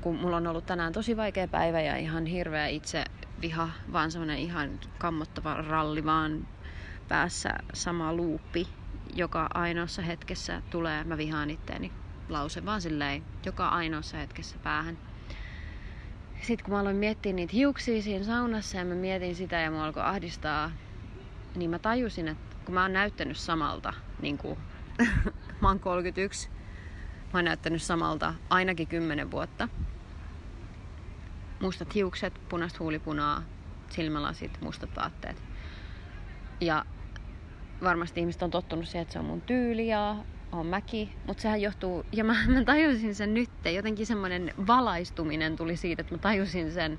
[0.01, 3.05] kun mulla on ollut tänään tosi vaikea päivä ja ihan hirveä itse
[3.41, 6.49] viha, vaan semmonen ihan kammottava ralli vaan
[7.09, 8.69] päässä sama luuppi,
[9.15, 11.93] joka ainoassa hetkessä tulee, mä vihaan itteeni
[12.29, 15.08] lause vaan silleen, joka ainoassa hetkessä päähän.
[16.41, 19.85] Sitten kun mä aloin miettiä niitä hiuksia siinä saunassa ja mä mietin sitä ja mua
[19.85, 20.71] alkoi ahdistaa,
[21.57, 24.59] niin mä tajusin, että kun mä oon näyttänyt samalta, niin kuin
[25.61, 26.49] mä oon 31,
[27.33, 29.69] mä oon näyttänyt samalta ainakin 10 vuotta.
[31.61, 33.43] Mustat hiukset, punaista huulipunaa,
[33.91, 35.43] silmälasit, mustat vaatteet.
[36.61, 36.85] Ja
[37.83, 40.17] varmasti ihmiset on tottunut siihen, että se on mun tyyli ja
[40.53, 45.77] on mäki, mutta sehän johtuu, ja mä, mä tajusin sen nyt, jotenkin semmoinen valaistuminen tuli
[45.77, 46.99] siitä, että mä tajusin sen,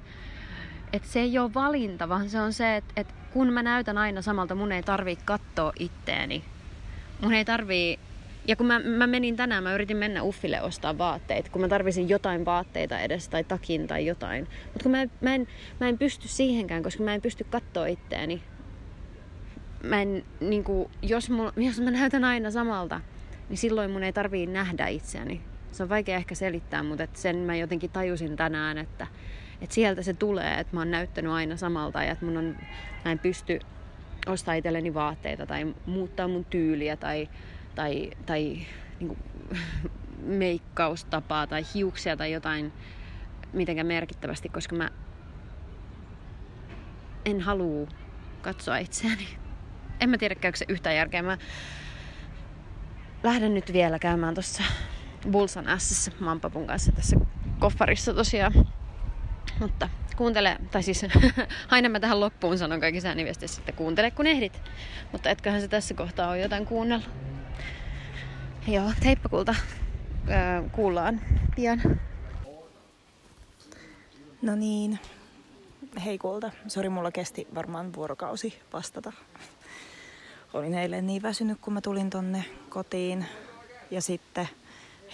[0.93, 4.21] että se ei ole valinta, vaan se on se, että, että kun mä näytän aina
[4.21, 6.43] samalta, mun ei tarvii katsoa itteeni.
[7.21, 7.99] Mun ei tarvii
[8.47, 12.09] ja kun mä, mä menin tänään, mä yritin mennä Uffille ostaa vaatteita, kun mä tarvisin
[12.09, 14.47] jotain vaatteita edes tai takin tai jotain.
[14.65, 15.47] Mutta kun mä, mä, en,
[15.79, 18.43] mä en pysty siihenkään, koska mä en pysty katsoa itteeni.
[19.83, 23.01] Mä en, niin kuin, jos, mulla, jos mä näytän aina samalta,
[23.49, 25.41] niin silloin mun ei tarvii nähdä itseäni.
[25.71, 29.07] Se on vaikea ehkä selittää, mutta et sen mä jotenkin tajusin tänään, että,
[29.62, 32.55] että sieltä se tulee, että mä oon näyttänyt aina samalta ja että mun on,
[33.05, 33.59] mä en pysty
[34.27, 37.29] ostaa itselleni vaatteita tai muuttaa mun tyyliä tai,
[37.75, 38.57] tai, tai
[38.99, 39.19] niin kuin,
[40.39, 42.73] meikkaustapaa tai hiuksia tai jotain
[43.53, 44.89] mitenkään merkittävästi, koska mä
[47.25, 47.88] en halua
[48.41, 49.27] katsoa itseäni.
[50.01, 51.23] En mä tiedä, käykö se yhtään järkeä.
[51.23, 51.38] Mä
[53.23, 54.63] lähden nyt vielä käymään tuossa
[55.32, 57.17] Bulsan Sssä Mampapun kanssa tässä
[57.60, 58.53] koffarissa tosiaan.
[59.60, 61.05] Mutta kuuntele, tai siis
[61.71, 64.62] aina mä tähän loppuun sanon kaikki sääniviestissä, että kuuntele kun ehdit.
[65.12, 67.10] Mutta etköhän se tässä kohtaa ole jotain kuunnellut.
[68.67, 69.55] Joo, teippakulta
[70.29, 71.21] öö, kuullaan
[71.55, 71.82] pian.
[74.41, 74.99] No niin.
[76.05, 76.51] Hei kulta.
[76.67, 79.13] Sori, mulla kesti varmaan vuorokausi vastata
[80.53, 83.25] olin eilen niin väsynyt, kun mä tulin tonne kotiin.
[83.91, 84.49] Ja sitten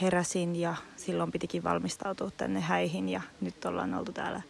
[0.01, 4.41] heräsin ja silloin pitikin valmistautua tänne häihin ja nyt ollaan oltu täällä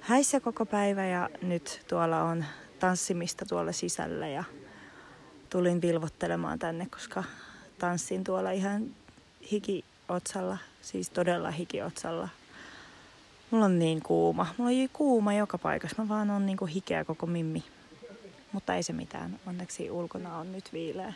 [0.00, 2.44] häissä koko päivä ja nyt tuolla on
[2.78, 4.44] tanssimista tuolla sisällä ja
[5.50, 7.24] tulin vilvottelemaan tänne, koska
[7.78, 8.86] tanssin tuolla ihan
[9.52, 12.28] hikiotsalla, siis todella hikiotsalla.
[13.50, 14.46] Mulla on niin kuuma.
[14.58, 16.02] Mulla on kuuma joka paikassa.
[16.02, 17.64] Mä vaan on niinku hikeä koko mimmi.
[18.52, 19.40] Mutta ei se mitään.
[19.46, 21.12] Onneksi ulkona on nyt viileä.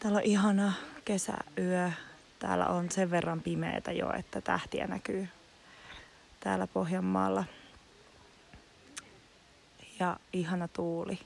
[0.00, 0.72] Täällä on ihana
[1.04, 1.90] kesäyö.
[2.38, 5.28] Täällä on sen verran pimeätä jo, että tähtiä näkyy
[6.40, 7.44] täällä Pohjanmaalla.
[10.00, 11.18] Ja ihana tuuli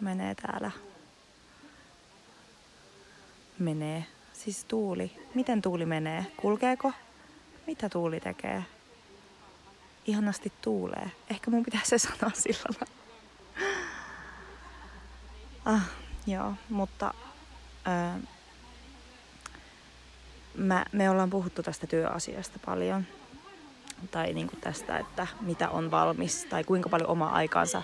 [0.00, 0.70] menee täällä.
[3.58, 4.04] Menee.
[4.32, 5.12] Siis tuuli.
[5.34, 6.26] Miten tuuli menee?
[6.36, 6.92] Kulkeeko?
[7.66, 8.64] Mitä tuuli tekee?
[10.06, 11.10] Ihanasti tuulee.
[11.30, 13.07] Ehkä mun pitäisi se sanoa sillä lailla.
[15.68, 15.82] Ah,
[16.26, 17.14] joo, mutta
[17.84, 18.18] ää,
[20.54, 23.04] mä, me ollaan puhuttu tästä työasiasta paljon.
[24.10, 27.82] Tai niin kuin tästä, että mitä on valmis tai kuinka paljon omaa aikaansa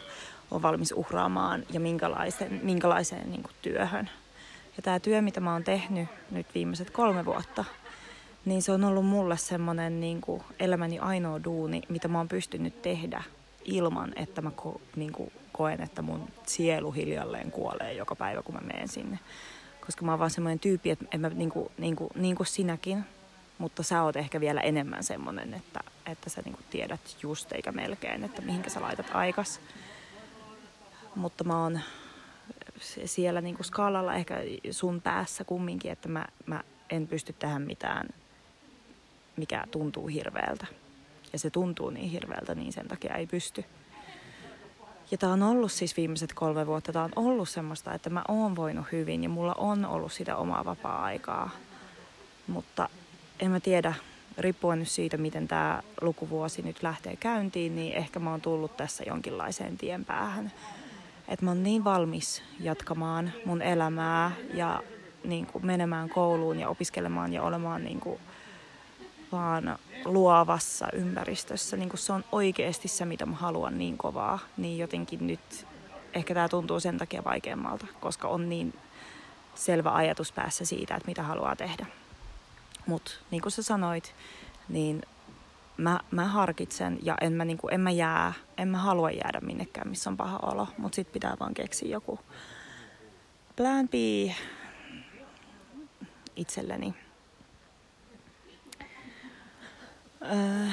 [0.50, 4.10] on valmis uhraamaan ja minkälaisen, minkälaiseen niin kuin työhön.
[4.76, 7.64] Ja tämä työ, mitä mä oon tehnyt nyt viimeiset kolme vuotta,
[8.44, 10.20] niin se on ollut mulle semmoinen niin
[10.58, 13.22] elämäni ainoa duuni, mitä mä oon pystynyt tehdä
[13.64, 18.54] ilman, että mä ko, niin kuin koen, että mun sielu hiljalleen kuolee joka päivä, kun
[18.54, 19.18] mä menen sinne.
[19.86, 22.46] Koska mä oon vaan semmoinen tyyppi, että en mä, niin kuin, niin kuin, niin kuin
[22.46, 23.04] sinäkin,
[23.58, 27.72] mutta sä oot ehkä vielä enemmän semmoinen, että, että sä niin kuin tiedät just eikä
[27.72, 29.60] melkein, että mihinkä sä laitat aikas.
[31.16, 31.80] Mutta mä oon
[33.04, 34.38] siellä niin kuin skaalalla ehkä
[34.70, 38.08] sun päässä kumminkin, että mä, mä en pysty tähän mitään,
[39.36, 40.66] mikä tuntuu hirveältä.
[41.32, 43.64] Ja se tuntuu niin hirveältä, niin sen takia ei pysty.
[45.14, 48.56] Ja tämä on ollut siis viimeiset kolme vuotta, tämä on ollut semmoista, että mä oon
[48.56, 51.50] voinut hyvin ja mulla on ollut sitä omaa vapaa-aikaa.
[52.46, 52.88] Mutta
[53.40, 53.94] en mä tiedä,
[54.38, 59.04] riippuen nyt siitä, miten tämä lukuvuosi nyt lähtee käyntiin, niin ehkä mä oon tullut tässä
[59.06, 60.52] jonkinlaiseen tien päähän.
[61.28, 64.82] Että mä oon niin valmis jatkamaan mun elämää ja
[65.24, 68.20] niin kuin menemään kouluun ja opiskelemaan ja olemaan niin kuin
[69.32, 71.76] vaan luovassa ympäristössä.
[71.76, 74.38] Niin se on oikeasti se, mitä mä haluan niin kovaa.
[74.56, 75.66] Niin jotenkin nyt
[76.14, 78.74] ehkä tämä tuntuu sen takia vaikeammalta, koska on niin
[79.54, 81.86] selvä ajatus päässä siitä, että mitä haluaa tehdä.
[82.86, 84.14] Mutta niin kuin sä sanoit,
[84.68, 85.02] niin
[85.76, 89.40] mä, mä harkitsen ja en mä, niin kuin, en mä jää, en mä halua jäädä
[89.40, 92.18] minnekään, missä on paha olo, mutta sit pitää vaan keksiä joku
[93.56, 93.94] plan B
[96.36, 96.94] itselleni.
[100.32, 100.68] Öö,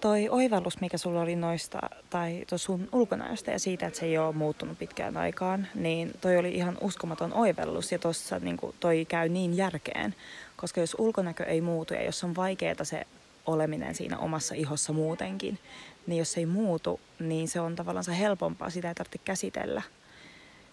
[0.00, 1.78] toi oivallus, mikä sulla oli noista,
[2.10, 6.54] tai sun ulkonäöstä ja siitä, että se ei ole muuttunut pitkään aikaan, niin toi oli
[6.54, 10.14] ihan uskomaton oivallus ja tuossa niin toi käy niin järkeen,
[10.56, 13.06] koska jos ulkonäkö ei muutu ja jos on vaikeaa se
[13.46, 15.58] oleminen siinä omassa ihossa muutenkin,
[16.06, 19.82] niin jos se ei muutu, niin se on tavallaan helpompaa, sitä ei tarvitse käsitellä.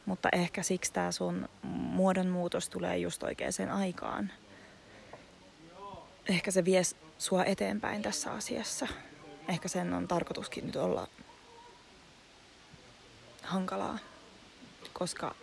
[0.06, 4.32] Mutta ehkä siksi tämä sun muodonmuutos tulee just oikeaan aikaan.
[6.30, 6.82] Ehkä se vie
[7.18, 8.88] sua eteenpäin tässä asiassa.
[9.48, 11.08] Ehkä sen on tarkoituskin nyt olla
[13.44, 14.00] hankalaa,
[14.94, 15.36] koska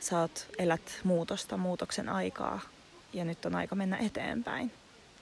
[0.00, 2.60] sä oot, elät muutosta, muutoksen aikaa
[3.12, 4.72] ja nyt on aika mennä eteenpäin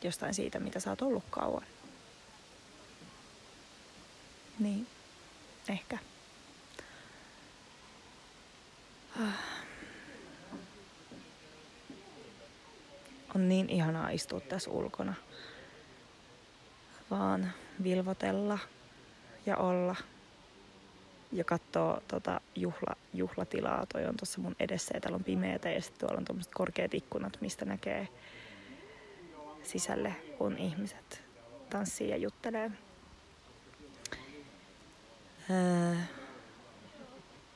[0.03, 1.65] jostain siitä, mitä sä oot ollut kauan.
[4.59, 4.87] Niin,
[5.69, 5.99] ehkä.
[13.35, 15.15] On niin ihanaa istua tässä ulkona.
[17.11, 18.59] Vaan vilvotella
[19.47, 19.97] ja olla
[21.33, 23.87] ja katsoa tota juhla, juhlatilaa.
[23.93, 26.95] Toi on tuossa mun edessä ja täällä on pimeätä ja sitten tuolla on tuommoiset korkeat
[26.95, 28.09] ikkunat, mistä näkee
[29.63, 31.23] sisälle, kun ihmiset
[31.71, 32.71] tanssii ja juttelee.
[35.51, 35.95] Öö,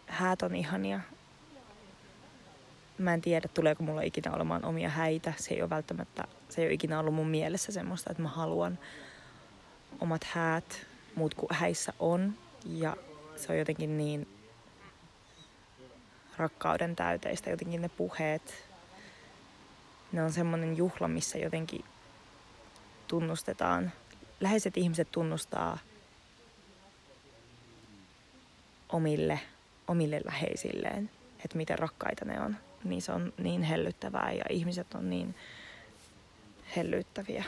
[0.06, 1.00] häät on ihania.
[2.98, 5.33] Mä en tiedä, tuleeko mulla ikinä olemaan omia häitä.
[5.37, 8.78] Se ei ole välttämättä, se ei ole ikinä ollut mun mielessä semmoista, että mä haluan
[10.00, 12.35] omat häät, muut kuin häissä on.
[12.64, 12.96] Ja
[13.37, 14.28] se on jotenkin niin
[16.37, 18.55] rakkauden täyteistä, jotenkin ne puheet.
[20.12, 21.85] Ne on semmoinen juhla, missä jotenkin
[23.09, 23.92] tunnustetaan,
[24.40, 25.78] läheiset ihmiset tunnustaa
[28.88, 29.40] omille,
[29.88, 31.11] omille läheisilleen,
[31.44, 32.57] että miten rakkaita ne on.
[32.84, 35.34] Niin se on niin hellyttävää ja ihmiset on niin
[36.76, 37.44] hellyttäviä.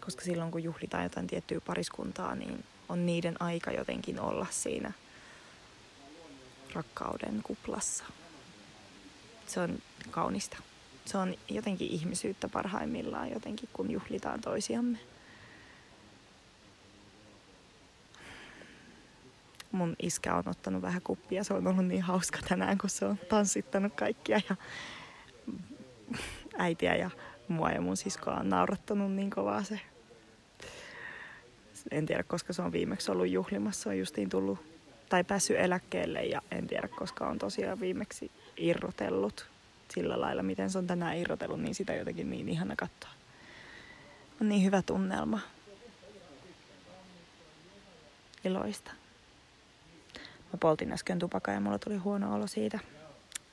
[0.00, 4.92] Koska silloin kun juhlitaan jotain tiettyä pariskuntaa, niin on niiden aika jotenkin olla siinä
[6.74, 8.04] rakkauden kuplassa.
[9.46, 9.78] Se on
[10.10, 10.56] kaunista
[11.06, 14.98] se on jotenkin ihmisyyttä parhaimmillaan jotenkin, kun juhlitaan toisiamme.
[19.76, 21.44] Mun iskä on ottanut vähän kuppia.
[21.44, 24.56] Se on ollut niin hauska tänään, kun se on tanssittanut kaikkia ja
[26.58, 27.10] äitiä ja
[27.48, 29.80] mua ja mun siskoa on naurattanut niin kovaa se.
[31.90, 33.82] En tiedä, koska se on viimeksi ollut juhlimassa.
[33.82, 34.58] Se on justiin tullut
[35.08, 39.46] tai päässyt eläkkeelle ja en tiedä, koska on tosiaan viimeksi irrotellut
[39.88, 43.10] sillä lailla, miten se on tänään irrotellut, niin sitä jotenkin niin ihana katsoa.
[44.40, 45.40] On niin hyvä tunnelma.
[48.44, 48.92] Iloista.
[50.56, 52.78] Mä poltin äsken tupakaa ja mulla tuli huono olo siitä.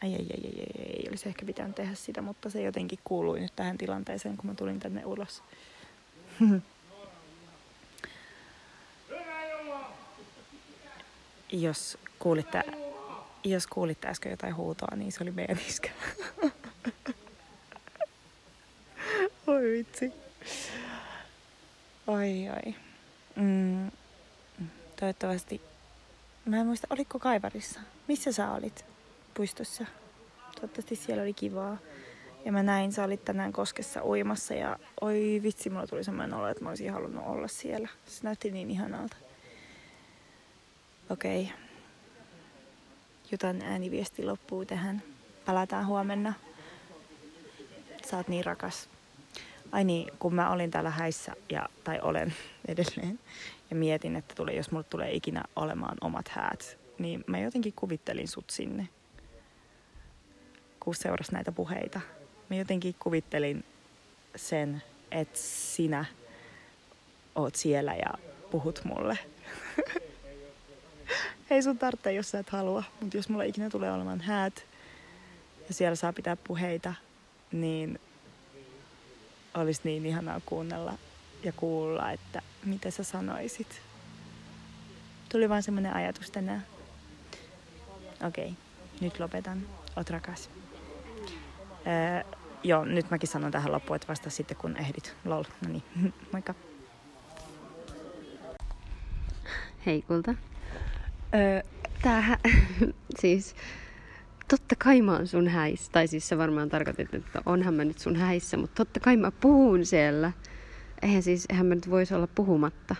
[0.01, 3.39] Ei, ei, ei, ei, ei, ei olisi ehkä pitänyt tehdä sitä, mutta se jotenkin kuului
[3.39, 5.43] nyt tähän tilanteeseen, kun mä tulin tänne ulos.
[11.51, 12.63] Jos kuulitte
[13.43, 15.89] jos kuulitte äsken jotain huutoa, niin se oli meidän iskä.
[19.47, 20.13] Oi vitsi.
[22.07, 22.75] Oi oi.
[23.35, 23.91] Mm,
[24.99, 25.72] toivottavasti.
[26.45, 27.79] Mä en muista, olitko Kaivarissa?
[28.07, 28.85] Missä sä olit?
[29.33, 29.85] Puistossa.
[30.55, 31.77] Toivottavasti siellä oli kivaa.
[32.45, 36.47] Ja mä näin, sä olit tänään koskessa uimassa ja oi vitsi, mulla tuli semmoinen olo,
[36.47, 37.87] että mä olisin halunnut olla siellä.
[38.07, 39.15] Se näytti niin ihanalta.
[41.09, 41.43] Okei.
[41.43, 41.55] Okay.
[43.31, 45.03] Jutan ääniviesti loppuu tähän.
[45.45, 46.33] Palataan huomenna.
[48.09, 48.89] Sä oot niin rakas.
[49.71, 52.33] Ai niin, kun mä olin täällä häissä, ja, tai olen
[52.67, 53.19] edelleen,
[53.73, 58.27] ja mietin, että tuli, jos mulle tulee ikinä olemaan omat häät, niin mä jotenkin kuvittelin
[58.27, 58.87] sut sinne,
[60.79, 62.01] kun seuras näitä puheita.
[62.49, 63.65] Mä jotenkin kuvittelin
[64.35, 66.05] sen, että sinä
[67.35, 68.13] oot siellä ja
[68.51, 69.17] puhut mulle.
[71.51, 72.83] ei sun tarvitse, jos sä et halua.
[73.01, 74.65] Mutta jos mulla ikinä tulee olemaan häät
[75.67, 76.93] ja siellä saa pitää puheita,
[77.51, 77.99] niin
[79.53, 80.97] olisi niin ihanaa kuunnella
[81.43, 83.81] ja kuulla, että mitä sä sanoisit.
[85.29, 86.65] Tuli vain semmoinen ajatus tänään.
[88.27, 88.57] Okei, okay,
[89.01, 89.61] nyt lopetan.
[89.95, 90.49] oot rakas.
[91.87, 92.33] Öö,
[92.63, 95.15] joo, nyt mäkin sanon tähän loppuun, että vasta sitten kun ehdit.
[95.25, 95.43] Lol.
[95.61, 95.83] No niin,
[96.31, 96.53] moikka.
[99.85, 100.35] Hei kulta.
[101.35, 101.61] Öö,
[102.01, 102.37] tämähän,
[103.21, 103.55] siis
[104.47, 105.91] totta kai mä oon sun häissä.
[105.91, 109.31] Tai siis se varmaan tarkoitit, että onhan mä nyt sun häissä, mutta totta kai mä
[109.31, 110.31] puhun siellä.
[111.03, 112.95] Eihän siis, eihän mä nyt voisi olla puhumatta.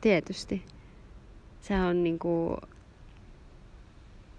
[0.00, 0.64] Tietysti.
[1.60, 2.56] Se on niinku,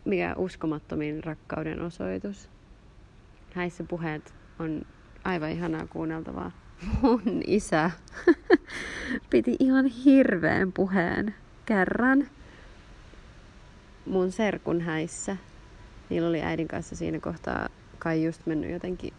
[0.06, 2.50] mikä uskomattomin rakkauden osoitus.
[3.54, 4.82] Häissä puheet on
[5.24, 6.52] aivan ihanaa kuunneltavaa.
[7.02, 7.92] Mun isä
[9.30, 11.36] piti ihan hirveän puheen
[11.66, 12.28] kerran
[14.06, 15.38] mun serkun häissä.
[16.10, 17.70] Niillä oli äidin kanssa siinä kohtaa
[18.00, 19.14] kai just mennyt jotenkin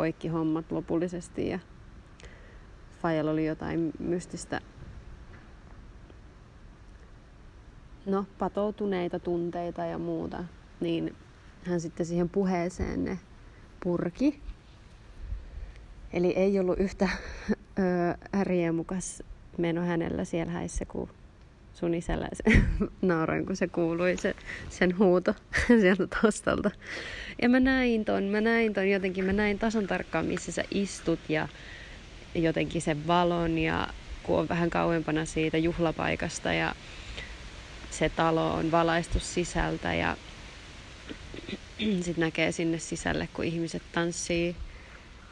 [0.00, 1.58] poikki hommat lopullisesti ja
[3.02, 4.60] Fajalla oli jotain mystistä
[8.06, 10.44] no, patoutuneita tunteita ja muuta,
[10.80, 11.16] niin
[11.64, 13.18] hän sitten siihen puheeseen ne
[13.82, 14.40] purki.
[16.12, 17.08] Eli ei ollut yhtä
[18.42, 19.22] riemukas
[19.58, 21.10] meno hänellä siellä häissä kuin
[21.74, 22.62] sun isällä se
[23.02, 24.34] nauroin, kun se kuului se,
[24.70, 25.34] sen huuto
[25.80, 26.70] sieltä taustalta.
[27.42, 31.20] Ja mä näin ton, mä näin ton jotenkin, mä näin tasan tarkkaan, missä sä istut
[31.28, 31.48] ja
[32.34, 33.88] jotenkin sen valon ja
[34.22, 36.74] kun on vähän kauempana siitä juhlapaikasta ja
[37.90, 40.16] se talo on valaistu sisältä ja
[42.04, 44.56] sitten näkee sinne sisälle, kun ihmiset tanssii.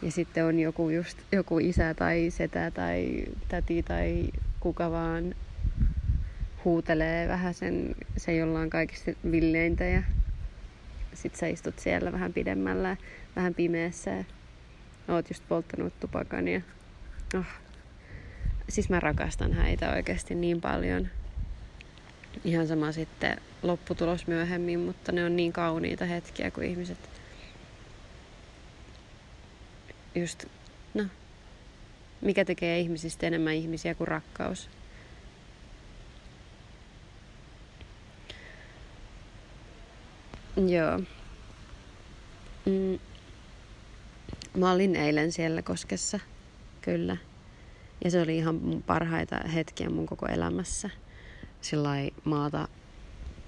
[0.03, 4.29] Ja sitten on joku, just, joku isä tai setä tai täti tai
[4.61, 5.35] kuka vaan
[6.69, 10.03] huutelee vähän sen, se jolla on kaikista villeintä ja
[11.15, 12.97] sit sä istut siellä vähän pidemmällä,
[13.37, 14.25] vähän pimeässä ja
[15.09, 16.61] oot just polttanut tupakan ja
[17.35, 17.45] oh.
[18.69, 21.09] siis mä rakastan häitä oikeasti niin paljon.
[22.45, 26.99] Ihan sama sitten lopputulos myöhemmin, mutta ne on niin kauniita hetkiä, kun ihmiset
[30.15, 30.45] just,
[30.95, 31.05] no,
[32.21, 34.78] mikä tekee ihmisistä enemmän ihmisiä kuin rakkaus.
[40.67, 40.99] Joo.
[42.67, 42.99] Mm.
[44.57, 46.21] Mä olin eilen siellä koskessa,
[46.83, 47.17] kyllä.
[48.05, 50.91] Ja se oli ihan mun parhaita hetkiä mun koko elämässä.
[51.61, 51.91] Sillä
[52.25, 52.69] maata,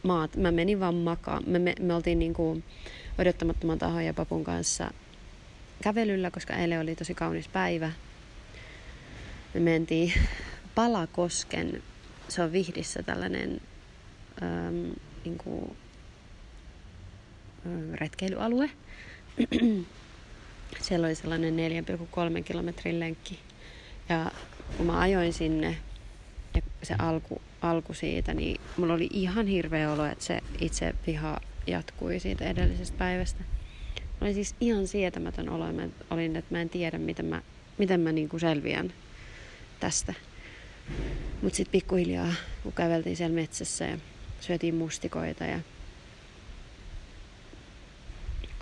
[0.03, 1.43] maat, mä menin vaan makaan.
[1.47, 2.63] Me, me, me oltiin niinku
[3.19, 4.91] odottamattoman tahon ja papun kanssa
[5.83, 7.93] kävelyllä, koska eilen oli tosi kaunis päivä.
[9.55, 10.13] Me mentiin
[10.75, 11.83] Palakosken,
[12.29, 13.61] se on Vihdissä tällainen
[14.43, 14.93] äm,
[15.25, 15.77] niinku,
[17.95, 18.71] retkeilyalue.
[20.81, 21.57] Siellä oli sellainen
[22.39, 23.39] 4,3 kilometrin lenkki.
[24.09, 24.31] Ja
[24.77, 25.77] kun mä ajoin sinne
[26.55, 31.41] ja se alku, alku siitä, niin mulla oli ihan hirveä olo, että se itse viha
[31.67, 33.45] jatkui siitä edellisestä päivästä.
[33.95, 35.73] Mä olin siis ihan sietämätön olo.
[35.73, 37.43] Mä olin, että mä en tiedä, miten mä,
[37.79, 38.93] miten mä niinku selviän
[39.81, 40.15] tästä.
[41.43, 42.33] Mutta sitten pikkuhiljaa,
[42.63, 43.99] kun käveltiin siellä metsässä ja
[44.41, 45.61] syötiin mustikoita ja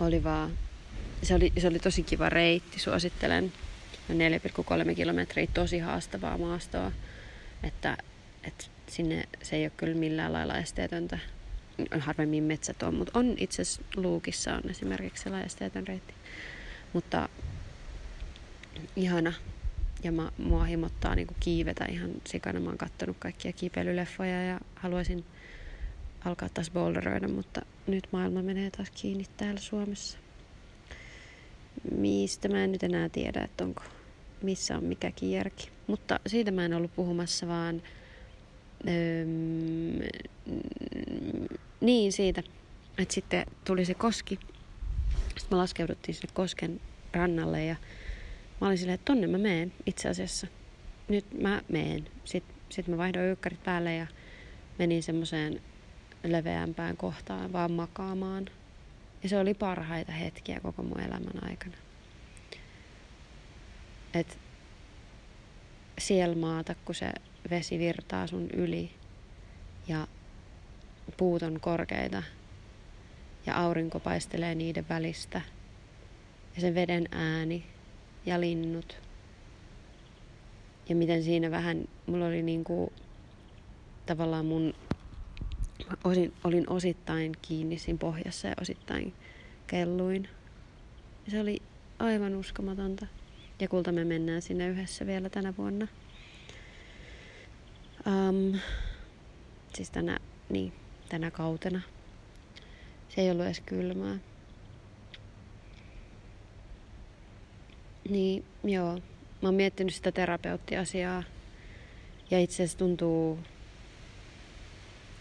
[0.00, 0.50] oli vaan,
[1.22, 3.52] se oli, se oli tosi kiva reitti, suosittelen.
[4.88, 6.92] 4,3 kilometriä tosi haastavaa maastoa,
[7.62, 7.96] että,
[8.44, 11.18] että sinne se ei ole kyllä millään lailla esteetöntä.
[11.98, 16.14] Harvemmin metsät on, mutta on itse asiassa Luukissa on esimerkiksi sellainen esteetön reitti.
[16.92, 17.28] Mutta
[18.96, 19.32] ihana.
[20.02, 22.60] Ja mä, mua himottaa niin kiivetä ihan sikana.
[22.60, 25.24] Mä oon kattonut kaikkia kiipeilyleffoja ja haluaisin
[26.24, 30.18] alkaa taas boulderoida, mutta nyt maailma menee taas kiinni täällä Suomessa.
[31.94, 33.82] Mistä mä en nyt enää tiedä, että onko,
[34.42, 35.68] missä on mikäkin järki.
[35.86, 37.82] Mutta siitä mä en ollut puhumassa, vaan
[38.88, 39.24] öö,
[41.80, 42.42] niin siitä,
[42.98, 44.38] että sitten tuli se koski.
[45.28, 46.80] Sitten me laskeuduttiin sinne kosken
[47.12, 47.76] rannalle ja
[48.60, 50.46] mä olin silleen, että tonne mä meen itse asiassa.
[51.08, 52.08] Nyt mä meen.
[52.24, 54.06] Sitten sit mä vaihdoin ykkärit päälle ja
[54.78, 55.62] menin semmoiseen
[56.24, 58.46] leveämpään kohtaan vaan makaamaan.
[59.22, 61.76] Ja se oli parhaita hetkiä koko mun elämän aikana.
[64.14, 64.38] Et
[65.98, 67.12] siellä maata, kun se
[67.50, 68.90] vesi virtaa sun yli
[69.88, 70.06] ja
[71.16, 72.22] puut on korkeita
[73.46, 75.40] ja aurinko paistelee niiden välistä
[76.54, 77.66] ja sen veden ääni
[78.26, 79.00] ja linnut.
[80.88, 82.92] Ja miten siinä vähän, mulla oli niinku
[84.06, 84.74] tavallaan mun
[86.04, 89.14] osin, olin osittain kiinni siinä pohjassa ja osittain
[89.66, 90.28] kelluin.
[91.24, 91.62] Ja se oli
[91.98, 93.06] aivan uskomatonta.
[93.60, 95.88] Ja kulta me mennään sinne yhdessä vielä tänä vuonna.
[98.06, 98.58] Um,
[99.74, 100.18] siis tänä,
[100.48, 100.72] niin,
[101.08, 101.80] tänä kautena.
[103.08, 104.18] Se ei ollut edes kylmää.
[108.08, 108.94] Niin, joo.
[109.42, 111.22] Mä oon miettinyt sitä terapeuttiasiaa.
[112.30, 113.38] Ja itse asiassa tuntuu,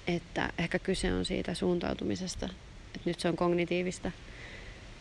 [0.08, 2.46] että ehkä kyse on siitä suuntautumisesta.
[2.96, 4.12] Että nyt se on kognitiivista.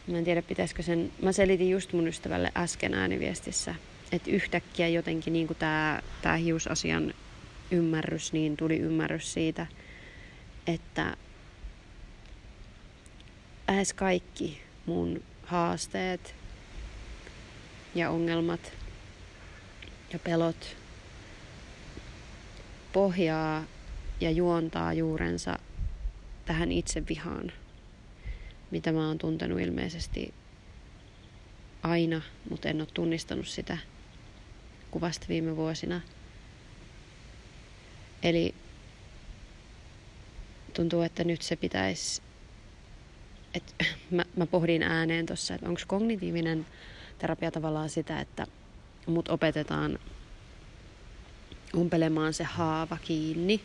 [0.07, 1.13] Mä en tiedä, pitäisikö sen...
[1.23, 3.75] Mä selitin just mun ystävälle äsken ääniviestissä,
[4.13, 7.15] että yhtäkkiä jotenkin niin tämä, tämä hiusasian
[7.71, 9.67] ymmärrys, niin tuli ymmärrys siitä,
[10.67, 11.17] että
[13.69, 16.35] lähes kaikki mun haasteet
[17.95, 18.73] ja ongelmat
[20.13, 20.77] ja pelot
[22.93, 23.65] pohjaa
[24.21, 25.59] ja juontaa juurensa
[26.47, 27.53] tähän itse vihaan,
[28.71, 30.35] mitä mä oon tuntenut ilmeisesti
[31.83, 33.79] aina, mutta en ole tunnistanut sitä
[34.91, 36.01] kuvasta viime vuosina.
[38.23, 38.55] Eli
[40.75, 42.23] tuntuu, että nyt se pitäisi,
[43.55, 46.67] että mä, mä pohdin ääneen tuossa, että onko kognitiivinen
[47.19, 48.47] terapia tavallaan sitä, että
[49.07, 49.99] mut opetetaan
[51.77, 53.61] umpelemaan se haava kiinni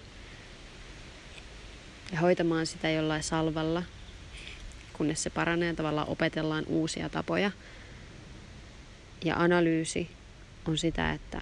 [2.11, 3.83] ja hoitamaan sitä jollain salvalla,
[4.93, 5.73] kunnes se paranee.
[5.73, 7.51] Tavallaan opetellaan uusia tapoja.
[9.25, 10.09] Ja analyysi
[10.67, 11.41] on sitä, että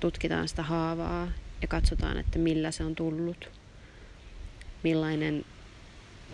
[0.00, 1.28] tutkitaan sitä haavaa
[1.62, 3.50] ja katsotaan, että millä se on tullut.
[4.82, 5.44] Millainen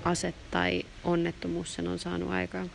[0.05, 2.71] ase tai onnettomuus sen on saanut aikaan.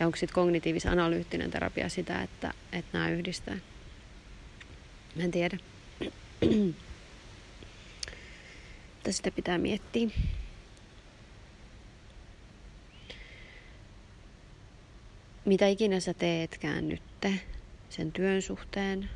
[0.00, 3.58] Ja onko sitten kognitiivis-analyyttinen terapia sitä, että, että nämä yhdistää?
[5.16, 5.58] Mä en tiedä.
[9.06, 10.08] Mutta sitä pitää miettiä.
[15.44, 17.40] Mitä ikinä sä teetkään nytte
[17.90, 19.10] sen työn suhteen,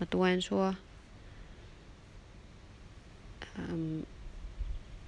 [0.00, 0.74] mä tuen sua.
[3.58, 4.00] Ähm,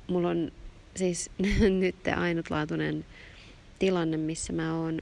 [0.07, 0.53] mulla on
[0.97, 1.31] siis
[1.81, 3.05] nyt ainutlaatuinen
[3.79, 5.01] tilanne, missä mä oon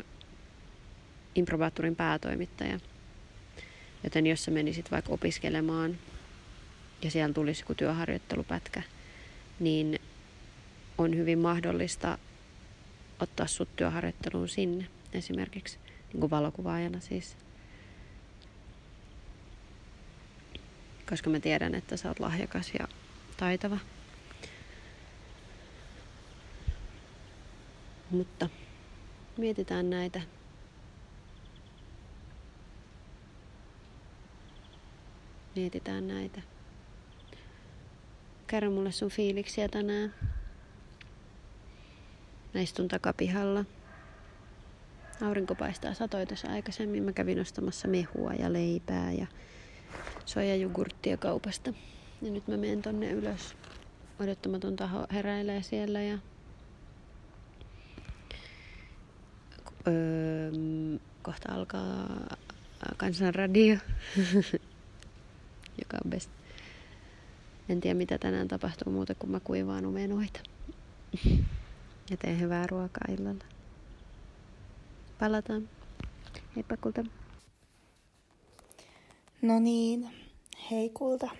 [1.35, 2.81] improbaattorin päätoimittaja.
[4.05, 5.99] Joten jos sä menisit vaikka opiskelemaan
[7.03, 8.83] ja siellä tulisi joku työharjoittelupätkä,
[9.61, 9.99] niin
[10.99, 12.19] on hyvin mahdollista
[13.21, 15.79] ottaa sut työharjoitteluun sinne esimerkiksi,
[16.13, 17.37] niin kuin valokuvaajana siis.
[21.11, 22.89] Koska mä tiedän, että sä oot lahjakas ja
[23.37, 23.79] taitava.
[28.11, 28.49] Mutta
[29.37, 30.21] mietitään näitä.
[35.57, 36.56] Mietitään näitä.
[38.47, 40.15] Kerro mulle sun fiiliksiä tänään.
[42.55, 43.65] Mä istun takapihalla.
[45.27, 47.03] Aurinko paistaa satoi tässä aikaisemmin.
[47.03, 49.27] Mä kävin ostamassa mehua ja leipää ja
[50.25, 51.73] sojajugurttia kaupasta.
[52.23, 53.57] Ja nyt mä menen tonne ylös.
[54.21, 56.19] Odottamaton taho heräilee siellä ja
[59.89, 60.51] öö,
[61.23, 62.37] kohta alkaa
[62.97, 63.77] kansanradio,
[65.83, 66.31] joka on best.
[67.69, 70.41] En tiedä mitä tänään tapahtuu muuta kuin mä kuivaan omenoita.
[72.11, 73.45] ja teen hyvää ruokaa illalla.
[75.19, 75.69] Palataan.
[76.57, 77.05] Heippa kulta.
[79.43, 80.11] No niin,
[80.71, 81.31] hei kulta.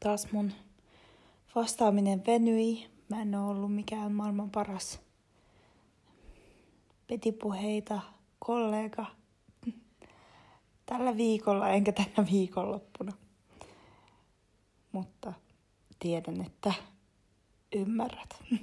[0.00, 0.52] Taas mun
[1.54, 2.90] vastaaminen venyi.
[3.08, 5.00] Mä en ole ollut mikään maailman paras
[7.06, 8.00] petipuheita
[8.38, 9.06] kollega
[10.86, 13.12] tällä viikolla enkä tänä viikonloppuna.
[14.96, 15.32] Mutta
[15.98, 16.74] tiedän, että
[17.72, 18.42] ymmärrät.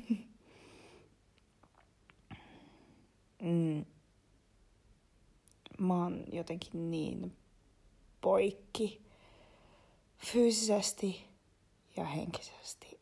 [3.42, 3.86] mm.
[5.80, 7.38] Mä oon jotenkin niin
[8.22, 9.02] poikki
[10.18, 11.24] fyysisesti
[11.98, 12.98] ja henkisesti.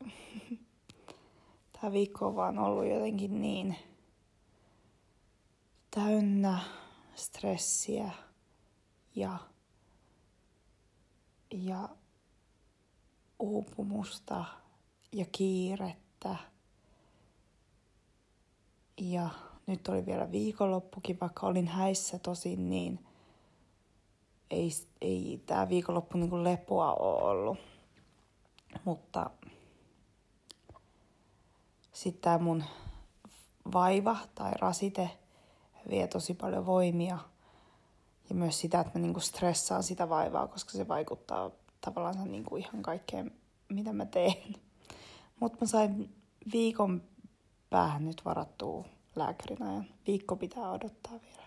[1.72, 3.76] Tämä viikko on vaan ollut jotenkin niin
[5.90, 6.58] täynnä
[7.14, 8.10] stressiä
[9.14, 9.38] ja,
[11.50, 11.88] ja
[13.42, 14.44] uupumusta
[15.12, 16.36] ja kiirettä.
[19.00, 19.28] Ja
[19.66, 23.06] nyt oli vielä viikonloppukin, vaikka olin häissä tosin, niin
[24.50, 24.70] ei,
[25.00, 27.58] ei tämä viikonloppu niin lepoa ole ollut.
[28.84, 29.30] Mutta
[31.92, 32.64] sitten tämä mun
[33.72, 35.10] vaiva tai rasite–
[35.90, 37.18] vie tosi paljon voimia
[38.28, 41.50] ja myös sitä, että mä niinku stressaan sitä vaivaa, koska se vaikuttaa
[41.84, 43.30] tavallaan niinku ihan kaikkeen,
[43.68, 44.54] mitä mä teen.
[45.40, 46.14] Mutta mä sain
[46.52, 47.02] viikon
[47.70, 48.84] päähän nyt varattua
[49.16, 49.86] lääkärin ajan.
[50.06, 51.42] Viikko pitää odottaa vielä.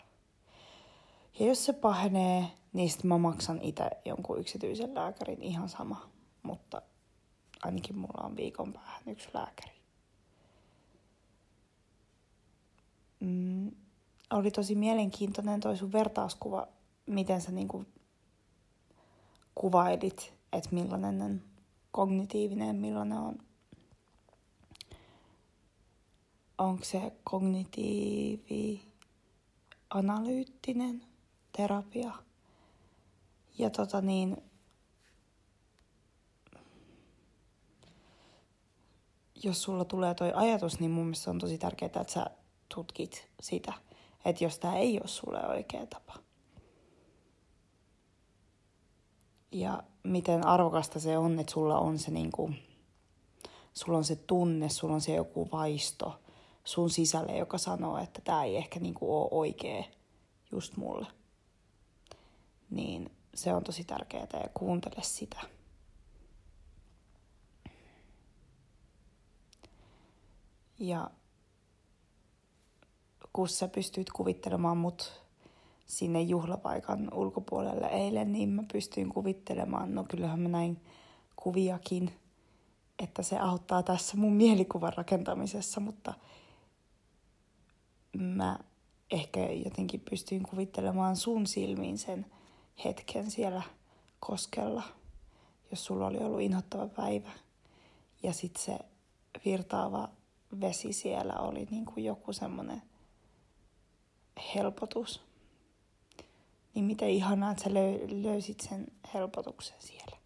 [1.39, 6.09] Ja jos se pahenee, niin sitten mä maksan itse jonkun yksityisen lääkärin ihan sama.
[6.43, 6.81] Mutta
[7.63, 9.75] ainakin mulla on viikon päähän yksi lääkäri.
[13.25, 13.71] mm,
[14.33, 16.67] oli tosi mielenkiintoinen toi sun vertauskuva,
[17.05, 17.86] miten sä niinku
[19.55, 21.41] kuvailit, että millainen on
[21.91, 23.37] kognitiivinen, millainen on
[26.57, 28.81] onko se kognitiivi
[29.89, 31.05] analyyttinen
[31.57, 32.11] terapia.
[33.57, 34.37] Ja tota niin,
[39.43, 42.25] jos sulla tulee toi ajatus, niin mun mielestä on tosi tärkeää, että sä
[42.75, 43.73] tutkit sitä,
[44.25, 46.24] että jos tämä ei ole sulle oikea tapa.
[49.55, 52.51] Ja miten arvokasta se on, että sulla on se niinku,
[53.73, 56.19] sulla on se tunne, sulla on se joku vaisto
[56.63, 59.83] sun sisälle, joka sanoo, että tämä ei ehkä niinku ole oikea
[60.51, 61.07] just mulle.
[62.69, 65.41] Niin se on tosi tärkeää ja kuuntele sitä.
[70.79, 71.11] Ja
[73.33, 75.24] kun sä pystyit kuvittelemaan mut
[75.86, 80.81] sinne juhlapaikan ulkopuolelle eilen, niin mä pystyin kuvittelemaan, no kyllähän mä näin
[81.36, 82.11] kuviakin,
[82.99, 86.13] että se auttaa tässä mun mielikuvan rakentamisessa, mutta
[88.17, 88.59] mä
[89.11, 92.25] ehkä jotenkin pystyin kuvittelemaan sun silmiin sen
[92.86, 93.61] hetken siellä
[94.19, 94.83] koskella,
[95.71, 97.31] jos sulla oli ollut inhottava päivä.
[98.23, 98.79] Ja sitten se
[99.45, 100.09] virtaava
[100.61, 102.81] vesi siellä oli niin kuin joku semmoinen
[104.55, 105.21] helpotus.
[106.76, 107.73] Niin miten ihanaa, että sä
[108.23, 110.17] löysit sen helpotuksen siellä.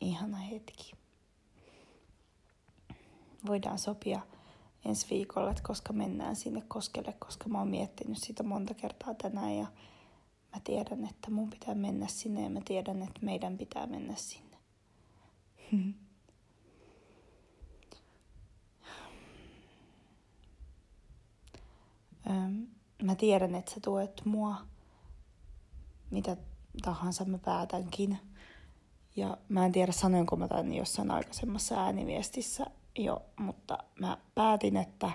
[0.00, 0.92] Ihana hetki.
[3.46, 4.20] Voidaan sopia
[4.84, 9.56] ensi viikolla, että koska mennään sinne koskelle, koska mä oon miettinyt sitä monta kertaa tänään
[9.56, 9.66] ja
[10.54, 14.56] mä tiedän, että mun pitää mennä sinne ja mä tiedän, että meidän pitää mennä sinne.
[23.02, 24.56] mä tiedän, että sä tuet mua,
[26.10, 26.36] mitä
[26.82, 28.18] tahansa mä päätänkin.
[29.16, 32.66] Ja mä en tiedä, sanoinko mä tämän jossain aikaisemmassa ääniviestissä
[32.98, 35.10] jo, mutta mä päätin, että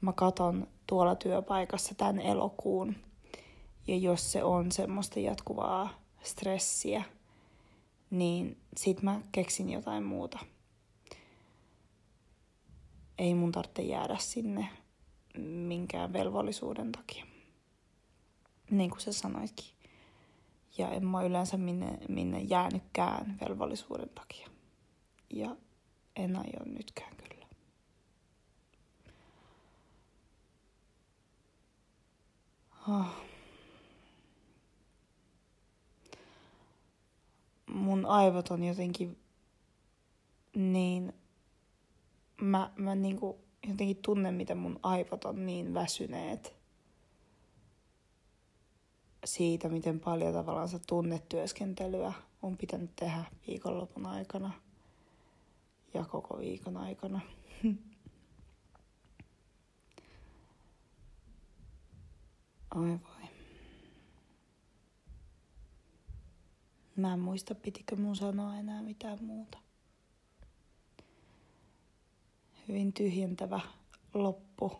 [0.00, 2.96] mä katon tuolla työpaikassa tämän elokuun.
[3.86, 5.88] Ja jos se on semmoista jatkuvaa
[6.22, 7.04] stressiä,
[8.10, 10.38] niin sit mä keksin jotain muuta.
[13.18, 14.68] Ei mun tarvitse jäädä sinne
[15.38, 17.26] minkään velvollisuuden takia.
[18.70, 19.74] Niin kuin sä sanoitkin.
[20.78, 24.48] Ja en mä yleensä minne, minne jäänytkään velvollisuuden takia.
[25.30, 25.56] Ja
[26.16, 27.46] en aio nytkään kyllä.
[32.88, 33.06] Oh.
[37.72, 39.18] Mun aivot on jotenkin
[40.54, 41.12] niin...
[42.40, 46.60] Mä, mä niinku jotenkin tunnen, miten mun aivot on niin väsyneet
[49.24, 54.52] siitä, miten paljon tavallaan tunnetyöskentelyä on pitänyt tehdä viikonlopun aikana
[55.94, 57.20] ja koko viikon aikana.
[62.74, 63.28] Oi voi.
[66.96, 69.58] Mä en muista, pitikö mun sanoa enää mitään muuta.
[72.70, 73.60] Hyvin tyhjentävä
[74.14, 74.72] loppu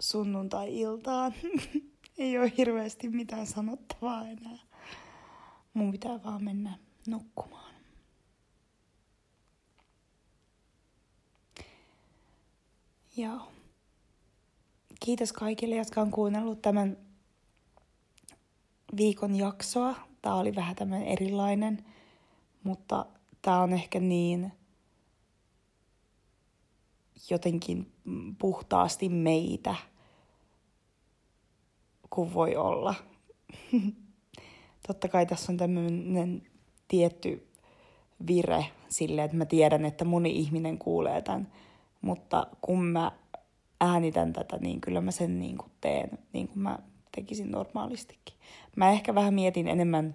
[0.00, 1.34] sunnuntai-iltaan.
[2.18, 4.58] Ei ole hirveästi mitään sanottavaa enää.
[5.74, 7.74] Mun pitää vaan mennä nukkumaan.
[13.16, 13.52] Joo.
[15.00, 16.96] Kiitos kaikille, jotka on kuunnellut tämän
[18.96, 19.94] viikon jaksoa.
[20.22, 21.84] Tämä oli vähän tämmöinen erilainen,
[22.64, 23.06] mutta
[23.42, 24.52] tämä on ehkä niin
[27.30, 27.92] jotenkin
[28.38, 29.74] puhtaasti meitä
[32.10, 32.94] kuin voi olla.
[34.86, 36.42] Totta kai tässä on tämmöinen
[36.88, 37.48] tietty
[38.26, 41.48] vire sille, että mä tiedän, että moni ihminen kuulee tämän
[42.02, 43.12] mutta kun mä
[43.80, 46.78] äänitän tätä, niin kyllä mä sen niin kuin teen, niin kuin mä
[47.14, 48.34] tekisin normaalistikin.
[48.76, 50.14] Mä ehkä vähän mietin enemmän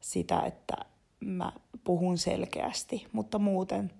[0.00, 0.76] sitä, että
[1.20, 1.52] mä
[1.84, 3.90] puhun selkeästi, mutta muuten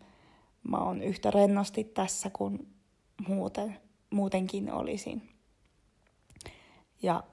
[0.68, 2.74] mä oon yhtä rennosti tässä kuin
[3.28, 3.76] muuten,
[4.10, 5.28] muutenkin olisin.
[7.02, 7.24] Ja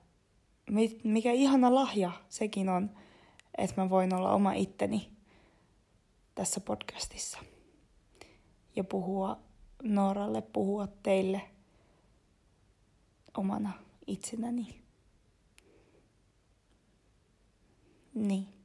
[1.04, 2.90] mikä ihana lahja sekin on,
[3.58, 5.12] että mä voin olla oma itteni
[6.36, 7.40] tässä podcastissa
[8.76, 9.40] ja puhua
[9.84, 11.42] Nooralle puhua teille
[13.38, 13.74] omana
[14.08, 14.82] itsenäni.
[18.14, 18.57] Niin.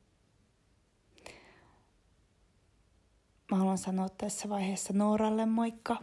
[3.53, 5.97] Mä haluan sanoa tässä vaiheessa Nooralle moikka.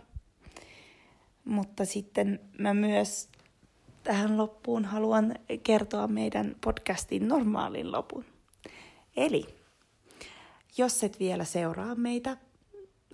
[1.45, 3.29] Mutta sitten mä myös
[4.03, 8.25] tähän loppuun haluan kertoa meidän podcastin normaalin lopun.
[9.17, 9.45] Eli
[10.77, 12.37] jos et vielä seuraa meitä,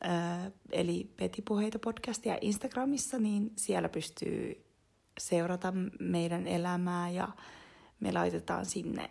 [0.01, 4.65] ää, eli Petipuheita podcastia Instagramissa, niin siellä pystyy
[5.19, 7.27] seurata meidän elämää ja
[7.99, 9.09] me laitetaan sinne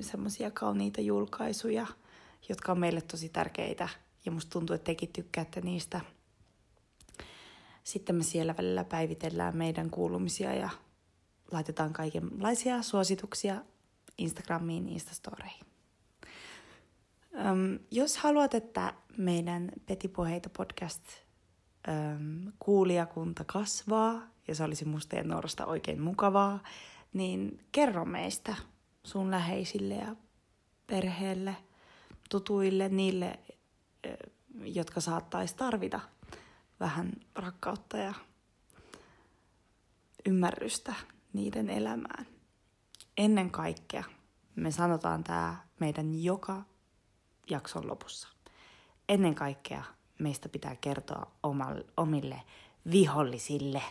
[0.00, 1.86] semmoisia kauniita julkaisuja,
[2.48, 3.88] jotka on meille tosi tärkeitä
[4.24, 6.00] ja musta tuntuu, että tekin tykkäätte niistä.
[7.84, 10.70] Sitten me siellä välillä päivitellään meidän kuulumisia ja
[11.50, 13.62] laitetaan kaikenlaisia suosituksia
[14.18, 15.66] Instagramiin, Instastoreihin.
[17.34, 21.02] Um, jos haluat, että meidän Petipuheita podcast
[21.88, 26.62] um, kuulijakunta kasvaa, ja se olisi musta ja Noorasta oikein mukavaa,
[27.12, 28.56] niin kerro meistä
[29.04, 30.16] sun läheisille ja
[30.86, 31.56] perheelle,
[32.32, 33.38] tutuille, niille,
[34.64, 36.00] jotka saattaisi tarvita
[36.80, 38.14] vähän rakkautta ja
[40.26, 40.94] ymmärrystä
[41.32, 42.26] niiden elämään.
[43.16, 44.04] Ennen kaikkea
[44.56, 46.62] me sanotaan tämä meidän joka
[47.50, 48.28] jakson lopussa.
[49.08, 49.84] Ennen kaikkea
[50.18, 51.30] meistä pitää kertoa
[51.96, 52.42] omille
[52.90, 53.82] vihollisille,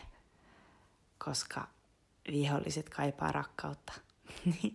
[1.24, 1.68] koska
[2.30, 3.92] viholliset kaipaa rakkautta.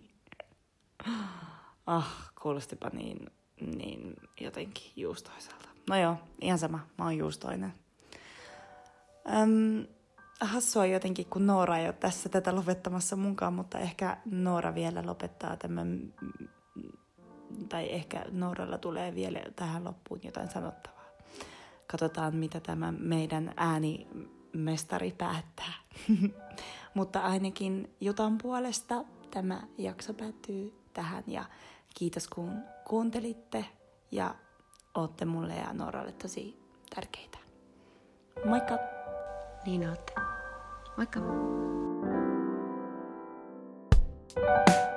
[1.86, 3.30] ah, kuulostipa niin,
[3.60, 5.68] niin jotenkin juustoiselta.
[5.90, 7.74] No joo, ihan sama, mä oon juustoinen.
[9.42, 9.86] Öm,
[10.40, 15.56] hassua jotenkin, kun Noora ei ole tässä tätä lopettamassa mukaan, mutta ehkä Noora vielä lopettaa
[15.56, 16.14] tämän,
[17.68, 21.04] tai ehkä Nooralla tulee vielä tähän loppuun jotain sanottavaa.
[21.86, 25.72] Katsotaan, mitä tämä meidän äänimestari päättää.
[26.94, 31.44] mutta ainakin Jutan puolesta tämä jakso päättyy tähän ja
[31.94, 32.52] kiitos kun
[32.88, 33.64] kuuntelitte
[34.10, 34.34] ja
[34.94, 36.58] ootte mulle ja Nooralle tosi
[36.94, 37.38] tärkeitä.
[38.44, 38.78] Moikka!
[39.66, 40.12] Niin ootte.
[40.96, 41.20] Moikka!
[44.34, 44.87] thank you